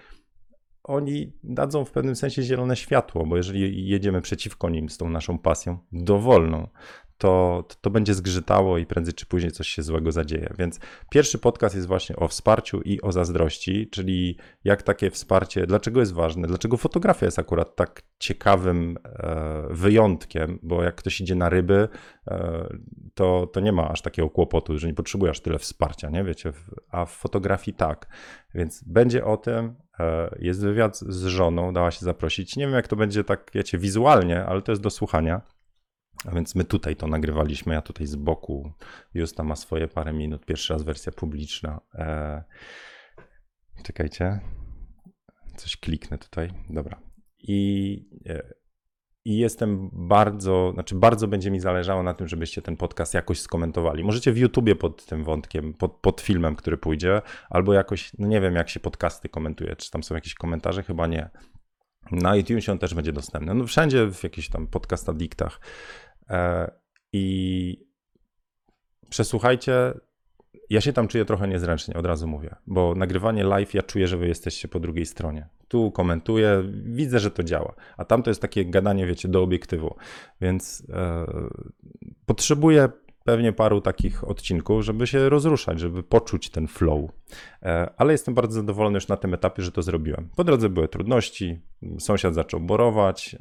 [0.84, 5.38] oni dadzą w pewnym sensie zielone światło, bo jeżeli jedziemy przeciwko nim z tą naszą
[5.38, 6.68] pasją dowolną,
[7.20, 10.54] to, to będzie zgrzytało i prędzej czy później coś się złego zadzieje.
[10.58, 16.00] Więc pierwszy podcast jest właśnie o wsparciu i o zazdrości, czyli jak takie wsparcie, dlaczego
[16.00, 21.48] jest ważne, dlaczego fotografia jest akurat tak ciekawym e, wyjątkiem, bo jak ktoś idzie na
[21.48, 21.88] ryby,
[22.28, 22.68] e,
[23.14, 26.52] to, to nie ma aż takiego kłopotu, że nie potrzebujesz tyle wsparcia, nie wiecie,
[26.90, 28.08] a w fotografii tak.
[28.54, 32.56] Więc będzie o tym, e, jest wywiad z żoną, dała się zaprosić.
[32.56, 35.59] Nie wiem, jak to będzie tak, wiecie, wizualnie, ale to jest do słuchania.
[36.24, 38.72] A więc my tutaj to nagrywaliśmy, ja tutaj z boku.
[39.14, 41.80] Justa ma swoje parę minut, pierwszy raz wersja publiczna.
[41.94, 42.42] Eee,
[43.82, 44.40] czekajcie,
[45.56, 46.52] coś kliknę tutaj.
[46.70, 47.00] Dobra.
[47.38, 48.54] I, e,
[49.24, 54.04] I jestem bardzo, znaczy bardzo będzie mi zależało na tym, żebyście ten podcast jakoś skomentowali.
[54.04, 58.40] Możecie w YouTubie pod tym wątkiem, pod, pod filmem, który pójdzie, albo jakoś, no nie
[58.40, 59.76] wiem, jak się podcasty komentuje.
[59.76, 60.82] Czy tam są jakieś komentarze?
[60.82, 61.30] Chyba nie.
[62.10, 63.54] Na iTunesie on też będzie dostępny.
[63.54, 65.60] No wszędzie w jakichś tam podcast adiktach.
[66.30, 66.70] E,
[67.12, 67.86] I
[69.08, 69.92] przesłuchajcie.
[70.70, 74.16] Ja się tam czuję trochę niezręcznie, od razu mówię, bo nagrywanie live, ja czuję, że
[74.16, 75.48] wy jesteście po drugiej stronie.
[75.68, 79.96] Tu komentuję, widzę, że to działa, a tam to jest takie gadanie, wiecie, do obiektywu,
[80.40, 81.26] więc e,
[82.26, 82.88] potrzebuję
[83.24, 87.10] pewnie paru takich odcinków, żeby się rozruszać, żeby poczuć ten flow.
[87.62, 90.28] E, ale jestem bardzo zadowolony już na tym etapie, że to zrobiłem.
[90.36, 91.60] Po drodze były trudności,
[91.98, 93.36] sąsiad zaczął borować,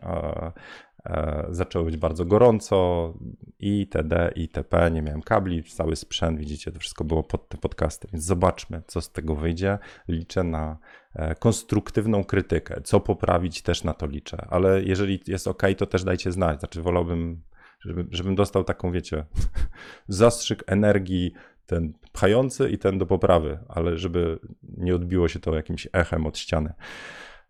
[1.50, 3.14] zaczęło być bardzo gorąco,
[3.60, 8.26] itd., itp., nie miałem kabli, cały sprzęt, widzicie, to wszystko było pod te podcasty, więc
[8.26, 9.78] zobaczmy, co z tego wyjdzie.
[10.08, 10.78] Liczę na
[11.16, 16.04] e, konstruktywną krytykę, co poprawić też na to liczę, ale jeżeli jest ok, to też
[16.04, 17.41] dajcie znać, znaczy wolałbym,
[17.82, 19.26] żeby, żebym dostał taką, wiecie,
[20.08, 21.34] zastrzyk energii,
[21.66, 24.39] ten pchający i ten do poprawy, ale żeby
[24.78, 26.74] nie odbiło się to jakimś echem od ściany.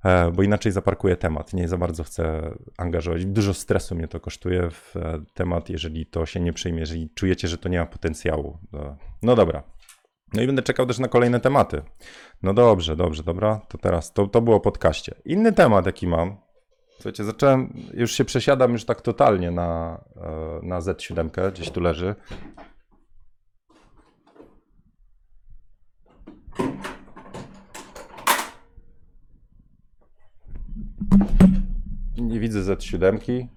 [0.06, 1.54] E, bo inaczej zaparkuję temat.
[1.54, 3.26] Nie za bardzo chcę angażować.
[3.26, 7.48] Dużo stresu mnie to kosztuje w e, temat, jeżeli to się nie przyjmie, jeżeli czujecie,
[7.48, 8.58] że to nie ma potencjału.
[9.22, 9.64] No dobra.
[10.34, 11.82] No i będę czekał też na kolejne tematy.
[12.44, 13.62] No dobrze, dobrze, dobra.
[13.68, 15.16] To teraz, to, to było o podcaście.
[15.26, 16.38] Inny temat, jaki mam.
[16.90, 22.16] Słuchajcie, zacząłem, już się przesiadam już tak totalnie na, e, na Z7, gdzieś tu leży.
[32.18, 33.48] Nie widzę Z7,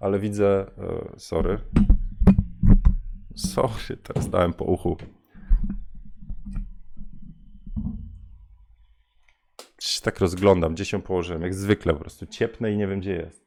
[0.00, 0.66] ale widzę.
[0.78, 1.58] E, sorry.
[3.34, 4.96] Sorry, teraz dałem po uchu.
[10.04, 11.42] Tak rozglądam, gdzie się położyłem.
[11.42, 13.44] Jak zwykle po prostu ciepnę i nie wiem, gdzie jest.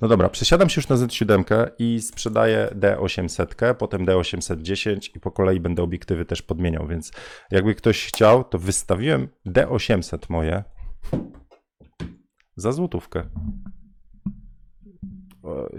[0.00, 5.60] No dobra, przesiadam się już na Z7 i sprzedaję D800, potem D810 i po kolei
[5.60, 7.12] będę obiektywy też podmieniał, więc
[7.50, 10.64] jakby ktoś chciał, to wystawiłem D800 moje
[12.60, 13.24] za złotówkę.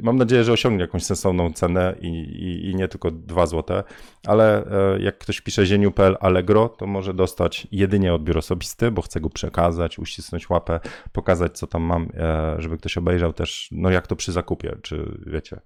[0.01, 3.83] Mam nadzieję, że osiągnie jakąś sensowną cenę i, i, i nie tylko 2 złote,
[4.27, 9.21] ale e, jak ktoś pisze zieniu.pl Allegro, to może dostać jedynie odbiór osobisty, bo chcę
[9.21, 10.79] go przekazać, uścisnąć łapę,
[11.11, 15.19] pokazać co tam mam, e, żeby ktoś obejrzał też, no jak to przy zakupie, czy
[15.25, 15.61] wiecie,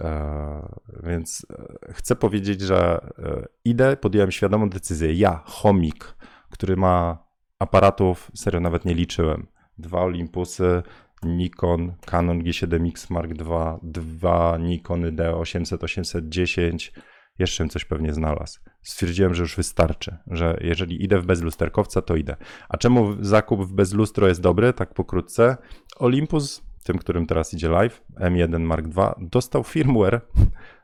[0.00, 5.12] E, więc e, chcę powiedzieć, że e, idę, podjąłem świadomą decyzję.
[5.12, 6.16] Ja, chomik,
[6.50, 7.24] który ma
[7.58, 9.46] aparatów, serio nawet nie liczyłem.
[9.78, 10.82] Dwa Olympusy,
[11.22, 16.92] Nikon, Canon G7X Mark II, dwa Nikony D800, 810,
[17.38, 18.60] jeszcze coś pewnie znalazł.
[18.82, 22.36] Stwierdziłem, że już wystarczy, że jeżeli idę w bezlusterkowca, to idę.
[22.68, 25.56] A czemu zakup w bezlustro jest dobry, tak pokrótce?
[25.96, 30.20] Olympus, tym, którym teraz idzie live, M1 Mark II, dostał firmware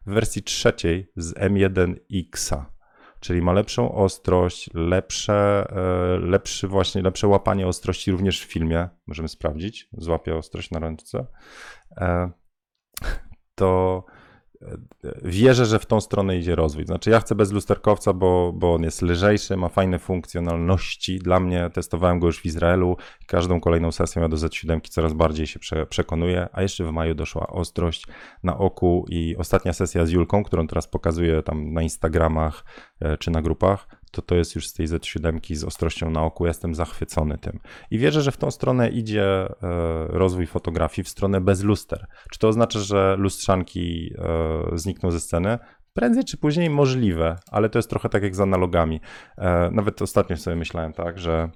[0.06, 2.64] w wersji trzeciej z M1X
[3.20, 8.88] czyli ma lepszą ostrość, lepsze, e, lepszy właśnie, lepsze łapanie ostrości również w filmie.
[9.06, 11.26] Możemy sprawdzić, złapię ostrość na ręce.
[11.96, 12.30] E,
[13.54, 14.04] to
[15.22, 16.84] wierzę, że w tą stronę idzie rozwój.
[16.86, 21.18] Znaczy, ja chcę bez lusterkowca, bo, bo on jest lżejszy, ma fajne funkcjonalności.
[21.18, 22.96] Dla mnie testowałem go już w Izraelu.
[23.26, 26.48] Każdą kolejną sesją ja do Z7 coraz bardziej się prze, przekonuję.
[26.52, 28.06] A jeszcze w maju doszła ostrość
[28.42, 32.64] na oku i ostatnia sesja z Julką, którą teraz pokazuję tam na Instagramach
[33.00, 36.46] e, czy na grupach to to jest już z tej Z7 z ostrością na oku.
[36.46, 37.60] Jestem zachwycony tym.
[37.90, 39.48] I wierzę, że w tą stronę idzie e,
[40.08, 42.06] rozwój fotografii, w stronę bez luster.
[42.30, 45.58] Czy to oznacza, że lustrzanki e, znikną ze sceny?
[45.92, 49.00] Prędzej czy później możliwe, ale to jest trochę tak jak z analogami.
[49.38, 51.50] E, nawet ostatnio sobie myślałem tak, że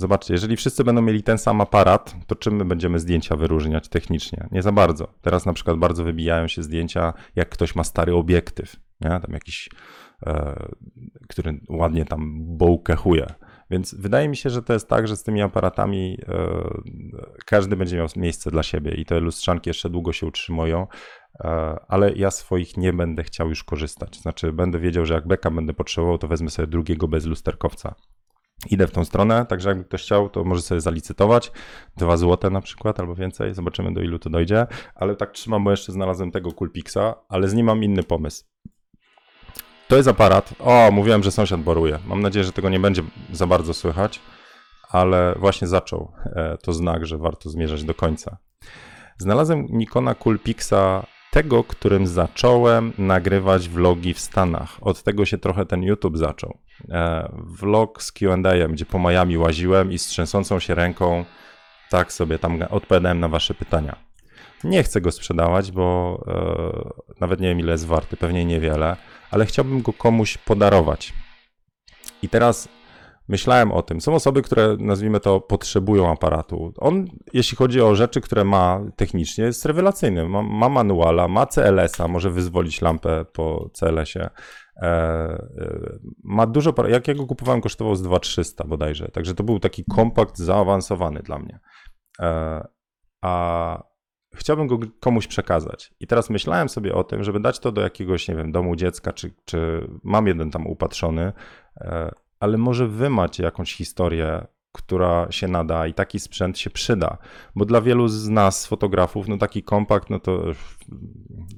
[0.00, 4.48] Zobaczcie, jeżeli wszyscy będą mieli ten sam aparat, to czym my będziemy zdjęcia wyróżniać technicznie?
[4.52, 5.14] Nie za bardzo.
[5.22, 9.08] Teraz na przykład bardzo wybijają się zdjęcia, jak ktoś ma stary obiektyw, nie?
[9.08, 9.68] tam jakiś,
[10.26, 10.66] e,
[11.28, 13.26] który ładnie tam bołkechuje.
[13.70, 16.60] Więc wydaje mi się, że to jest tak, że z tymi aparatami e,
[17.46, 20.86] każdy będzie miał miejsce dla siebie i te lustrzanki jeszcze długo się utrzymują,
[21.40, 21.48] e,
[21.88, 24.16] ale ja swoich nie będę chciał już korzystać.
[24.16, 27.94] Znaczy, będę wiedział, że jak beka będę potrzebował, to wezmę sobie drugiego bez lusterkowca
[28.70, 31.52] idę w tą stronę, także jakby ktoś chciał, to może sobie zalicytować.
[31.96, 34.66] Dwa złote na przykład albo więcej, zobaczymy do ilu to dojdzie.
[34.94, 38.44] Ale tak trzymam, bo jeszcze znalazłem tego Coolpixa, ale z nim mam inny pomysł.
[39.88, 40.54] To jest aparat.
[40.58, 41.98] O, mówiłem, że sąsiad boruje.
[42.06, 44.20] Mam nadzieję, że tego nie będzie za bardzo słychać,
[44.90, 46.12] ale właśnie zaczął.
[46.24, 48.36] E, to znak, że warto zmierzać do końca.
[49.18, 54.76] Znalazłem Nikona Coolpixa tego, którym zacząłem nagrywać vlogi w Stanach.
[54.80, 56.58] Od tego się trochę ten YouTube zaczął.
[56.90, 61.24] E, vlog z Q&A, gdzie po Miami łaziłem i z trzęsącą się ręką
[61.90, 63.96] tak sobie tam odpowiadałem na wasze pytania.
[64.64, 68.96] Nie chcę go sprzedawać, bo e, nawet nie wiem ile jest warty, pewnie niewiele,
[69.30, 71.12] ale chciałbym go komuś podarować.
[72.22, 72.68] I teraz
[73.28, 74.00] myślałem o tym.
[74.00, 76.72] Są osoby, które nazwijmy to potrzebują aparatu.
[76.78, 80.28] On, jeśli chodzi o rzeczy, które ma technicznie, jest rewelacyjny.
[80.28, 84.30] Ma, ma manuala, ma CLS-a, może wyzwolić lampę po CLS-ie.
[84.82, 89.58] E, e, ma dużo, jak ja go kupowałem, kosztował z 2300 bodajże, także to był
[89.58, 91.58] taki kompakt zaawansowany dla mnie.
[92.20, 92.68] E,
[93.22, 93.82] a
[94.34, 95.94] chciałbym go komuś przekazać.
[96.00, 99.12] I teraz myślałem sobie o tym, żeby dać to do jakiegoś, nie wiem, domu dziecka,
[99.12, 101.32] czy, czy mam jeden tam upatrzony,
[102.40, 107.18] ale może wy macie jakąś historię, która się nada i taki sprzęt się przyda,
[107.54, 110.42] bo dla wielu z nas, fotografów, no taki kompakt, no to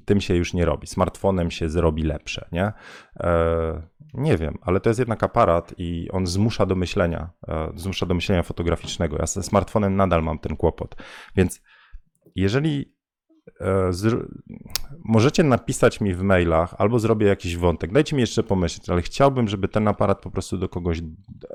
[0.05, 0.87] tym się już nie robi.
[0.87, 2.73] Smartfonem się zrobi lepsze, nie?
[3.17, 3.83] E,
[4.15, 8.15] nie wiem, ale to jest jednak aparat i on zmusza do myślenia, e, zmusza do
[8.15, 9.17] myślenia fotograficznego.
[9.19, 10.97] Ja ze smartfonem nadal mam ten kłopot,
[11.37, 11.63] więc
[12.35, 13.01] jeżeli
[13.61, 13.91] E,
[15.05, 17.93] możecie napisać mi w mailach albo zrobię jakiś wątek.
[17.93, 21.01] Dajcie mi jeszcze pomyśleć, ale chciałbym, żeby ten aparat po prostu do kogoś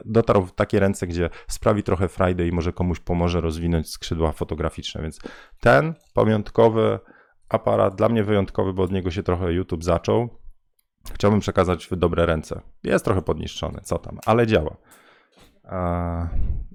[0.06, 5.02] dotarł w takie ręce, gdzie sprawi trochę frajdy i może komuś pomoże rozwinąć skrzydła fotograficzne.
[5.02, 5.20] Więc
[5.60, 7.00] ten pamiątkowy
[7.50, 10.30] aparat, dla mnie wyjątkowy, bo od niego się trochę YouTube zaczął,
[11.14, 12.62] chciałbym przekazać w dobre ręce.
[12.84, 14.78] Jest trochę podniszczony, co tam, ale działa.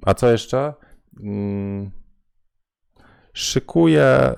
[0.06, 0.74] A, co jeszcze?
[1.20, 1.99] Hmm
[3.32, 4.34] szykuję, e,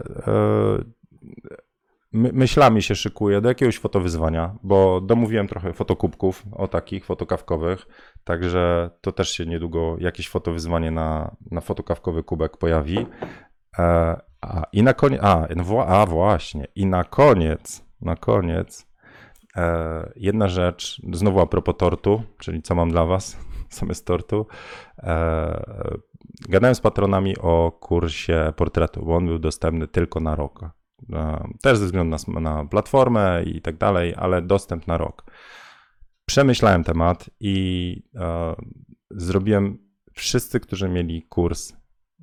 [2.12, 7.86] myślami się szykuję do jakiegoś fotowyzwania, bo domówiłem trochę fotokubków o takich fotokawkowych,
[8.24, 13.06] także to też się niedługo jakieś fotowyzwanie na, na fotokawkowy kubek pojawi.
[13.78, 15.48] E, a i na koniec, a,
[15.86, 18.88] a właśnie, i na koniec, na koniec,
[19.56, 23.38] e, jedna rzecz, znowu a propos tortu, czyli co mam dla was,
[23.80, 24.46] zamiast tortu.
[26.48, 30.60] Gadałem z patronami o kursie portretu, bo on był dostępny tylko na rok.
[31.12, 35.24] E, też ze względu na, na platformę i tak dalej, ale dostęp na rok.
[36.26, 38.54] Przemyślałem temat i e,
[39.10, 39.78] zrobiłem
[40.12, 41.72] wszyscy, którzy mieli kurs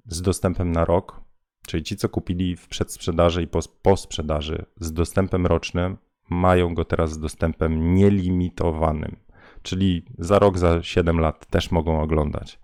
[0.05, 1.21] z dostępem na rok,
[1.67, 5.97] czyli ci, co kupili w przedsprzedaży i po, po sprzedaży z dostępem rocznym,
[6.29, 9.15] mają go teraz z dostępem nielimitowanym.
[9.61, 12.59] Czyli za rok, za 7 lat też mogą oglądać.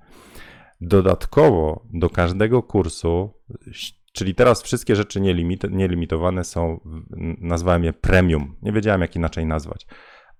[0.81, 3.33] Dodatkowo do każdego kursu
[4.15, 6.79] Czyli teraz wszystkie rzeczy nielimit, nielimitowane są,
[7.41, 8.55] nazwałem je premium.
[8.61, 9.87] Nie wiedziałem, jak inaczej nazwać.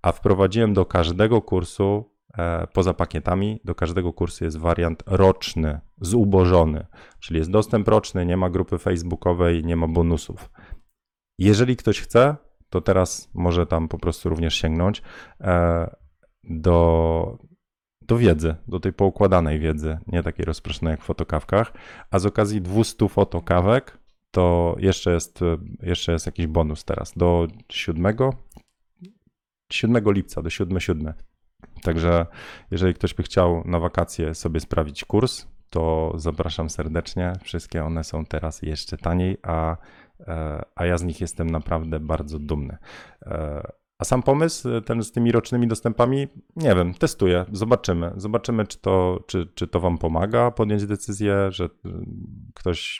[0.01, 6.85] A wprowadziłem do każdego kursu, e, poza pakietami, do każdego kursu jest wariant roczny, zubożony.
[7.19, 10.49] Czyli jest dostęp roczny, nie ma grupy facebookowej, nie ma bonusów.
[11.37, 12.35] Jeżeli ktoś chce,
[12.69, 15.01] to teraz może tam po prostu również sięgnąć
[15.41, 15.95] e,
[16.43, 17.37] do,
[18.07, 21.73] do wiedzy, do tej poukładanej wiedzy, nie takiej rozproszonej jak w fotokawkach.
[22.11, 23.97] A z okazji 200 fotokawek
[24.31, 25.39] to jeszcze jest,
[25.81, 28.05] jeszcze jest jakiś bonus teraz do 7,
[29.71, 31.13] 7 lipca, do 7-7.
[31.81, 32.25] Także
[32.71, 37.33] jeżeli ktoś by chciał na wakacje sobie sprawić kurs, to zapraszam serdecznie.
[37.43, 39.77] Wszystkie one są teraz jeszcze taniej, a,
[40.19, 42.77] e, a ja z nich jestem naprawdę bardzo dumny.
[43.95, 48.11] E, a sam pomysł, ten z tymi rocznymi dostępami, nie wiem, testuję, zobaczymy.
[48.17, 51.69] Zobaczymy, czy to, czy, czy to Wam pomaga podjąć decyzję, że y,
[52.53, 52.99] ktoś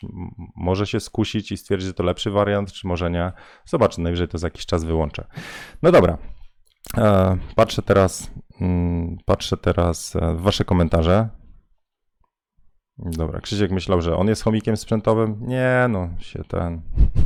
[0.56, 3.32] może się skusić i stwierdzić, że to lepszy wariant, czy może nie.
[3.64, 5.26] Zobaczę, najwyżej to za jakiś czas wyłączę.
[5.82, 6.18] No dobra,
[6.98, 8.30] e, patrzę teraz,
[8.60, 11.28] mm, patrzę teraz e, w Wasze komentarze.
[12.98, 15.36] Dobra, Krzysiek myślał, że on jest chomikiem sprzętowym.
[15.40, 16.82] Nie, no, się ten,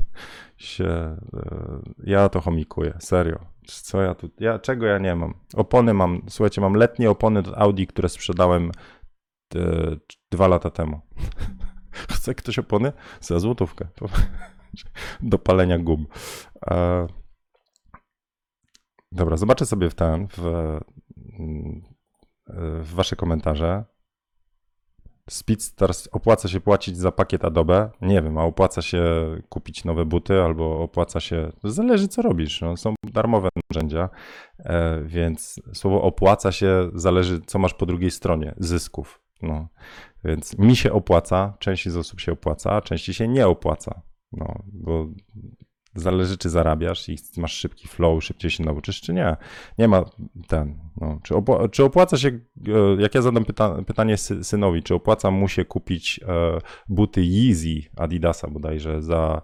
[0.56, 1.16] się, e,
[2.04, 3.59] ja to chomikuję, serio.
[3.78, 5.34] Co ja tu, ja, czego ja nie mam?
[5.54, 8.70] Opony mam, słuchajcie, mam letnie opony do Audi, które sprzedałem
[9.54, 9.60] e,
[10.30, 11.00] dwa lata temu.
[12.12, 12.92] Chce ktoś opony?
[13.20, 13.88] Za złotówkę.
[15.20, 16.06] Do palenia gum.
[16.70, 17.06] E,
[19.12, 20.78] dobra, zobaczę sobie w ten, w,
[22.56, 23.84] w wasze komentarze.
[25.30, 27.90] Speedstars opłaca się płacić za pakiet Adobe?
[28.00, 29.02] Nie wiem, a opłaca się
[29.48, 31.52] kupić nowe buty albo opłaca się.
[31.64, 32.60] Zależy, co robisz.
[32.60, 34.08] No, są darmowe narzędzia,
[34.58, 39.20] e, więc słowo opłaca się zależy, co masz po drugiej stronie zysków.
[39.42, 39.68] No,
[40.24, 44.02] więc mi się opłaca, części z osób się opłaca, a części się nie opłaca.
[44.32, 45.06] No, bo
[45.94, 49.36] Zależy, czy zarabiasz i masz szybki flow, szybciej się nauczysz, czy nie.
[49.78, 50.04] Nie ma
[50.48, 50.80] ten.
[50.96, 51.20] No.
[51.22, 51.34] Czy,
[51.72, 52.40] czy opłaca się, e,
[52.98, 58.48] jak ja zadam pyta pytanie synowi, czy opłaca mu się kupić e, buty Yeezy Adidasa
[58.48, 59.42] bodajże za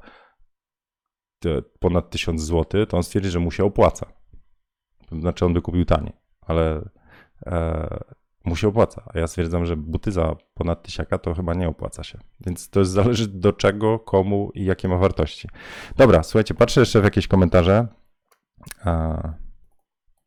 [1.81, 4.07] ponad 1000 zł, to on stwierdzi, że mu się opłaca.
[5.13, 6.89] Znaczy, on by kupił taniej, ale
[7.47, 7.99] e,
[8.47, 9.03] mu się opłaca.
[9.15, 12.19] A ja stwierdzam, że buty za ponad tysiaka to chyba nie opłaca się.
[12.47, 15.49] Więc to zależy do czego, komu i jakie ma wartości.
[15.97, 17.87] Dobra, słuchajcie, patrzę jeszcze w jakieś komentarze.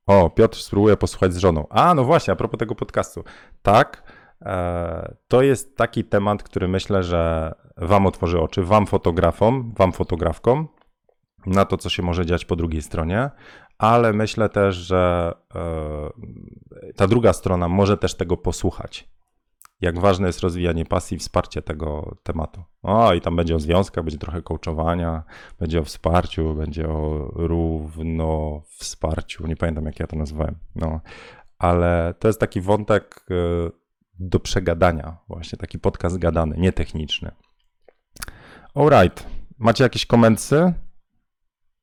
[0.05, 1.67] O, Piotr spróbuje posłuchać z żoną.
[1.70, 3.24] A, no właśnie, a propos tego podcastu.
[3.61, 4.03] Tak,
[4.41, 10.67] e, to jest taki temat, który myślę, że Wam otworzy oczy, Wam fotografom, Wam fotografkom,
[11.45, 13.30] na to, co się może dziać po drugiej stronie,
[13.80, 19.09] ale myślę też, że e, ta druga strona może też tego posłuchać.
[19.82, 22.63] Jak ważne jest rozwijanie pasji i wsparcie tego tematu.
[22.84, 25.23] O, i tam będzie o związkach, będzie trochę coachowania,
[25.59, 29.47] będzie o wsparciu, będzie o równo wsparciu.
[29.47, 30.55] Nie pamiętam, jak ja to nazywałem.
[30.75, 31.01] No,
[31.57, 33.34] ale to jest taki wątek e,
[34.19, 37.32] do przegadania, właśnie taki podcast gadany, nietechniczny.
[38.75, 39.27] Alright.
[39.57, 40.73] Macie jakieś komentarze?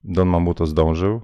[0.05, 1.21] Don Mamuto zdążył.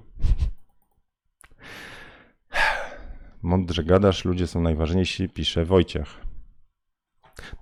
[3.43, 6.25] Mądrze gadasz, ludzie są najważniejsi, pisze Wojciech.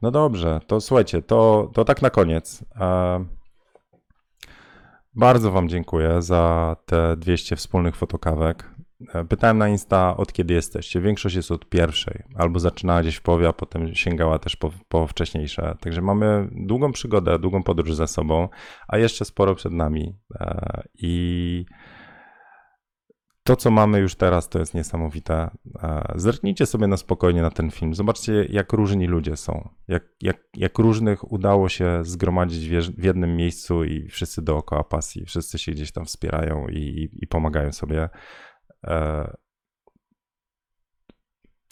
[0.02, 2.66] No dobrze, to słuchajcie, to, to tak na koniec.
[5.16, 8.72] Bardzo Wam dziękuję za te 200 wspólnych fotokawek.
[9.14, 11.02] E, pytałem na Insta, od kiedy jesteście.
[11.02, 15.08] Większość jest od pierwszej, albo zaczynała gdzieś w połowie, a potem sięgała też po, po
[15.08, 15.76] wcześniejsze.
[15.80, 18.50] Także mamy długą przygodę, długą podróż za sobą,
[18.88, 20.16] a jeszcze sporo przed nami.
[20.40, 21.66] E, I
[23.44, 25.50] to, co mamy już teraz, to jest niesamowite.
[25.84, 27.94] E, zerknijcie sobie na spokojnie na ten film.
[27.94, 29.70] Zobaczcie, jak różni ludzie są.
[29.88, 35.26] Jak, jak, jak różnych udało się zgromadzić w jednym miejscu i wszyscy dookoła pasji.
[35.26, 38.10] Wszyscy się gdzieś tam wspierają i, i, i pomagają sobie.
[38.88, 39.38] E,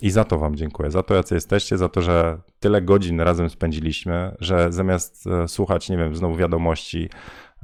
[0.01, 3.49] I za to Wam dziękuję, za to, jacy jesteście, za to, że tyle godzin razem
[3.49, 7.09] spędziliśmy, że zamiast e, słuchać, nie wiem, znowu wiadomości,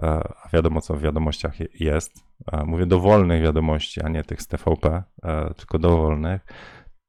[0.02, 2.12] a wiadomo, co w wiadomościach jest,
[2.66, 5.04] mówię dowolnych wiadomości, a nie tych z TVP,
[5.58, 6.46] tylko dowolnych,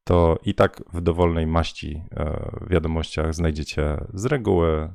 [0.05, 2.03] to i tak w dowolnej maści
[2.71, 4.91] wiadomościach znajdziecie z reguły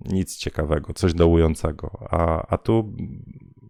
[0.00, 2.96] nic ciekawego, coś dołującego, a, a tu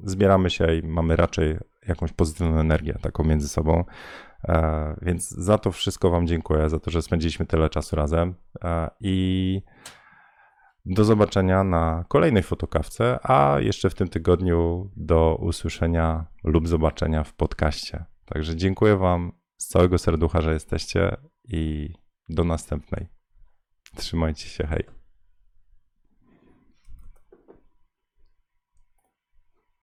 [0.04, 1.58] zbieramy się i mamy raczej
[1.88, 3.84] jakąś pozytywną energię taką między sobą.
[4.48, 8.34] E, więc za to wszystko Wam dziękuję, za to, że spędziliśmy tyle czasu razem.
[8.64, 9.62] E, i
[10.88, 17.34] do zobaczenia na kolejnej fotokawce, a jeszcze w tym tygodniu do usłyszenia lub zobaczenia w
[17.34, 18.04] podcaście.
[18.24, 21.16] Także dziękuję Wam z całego serducha, że jesteście
[21.48, 21.92] i
[22.28, 23.08] do następnej.
[23.96, 24.97] Trzymajcie się, hej.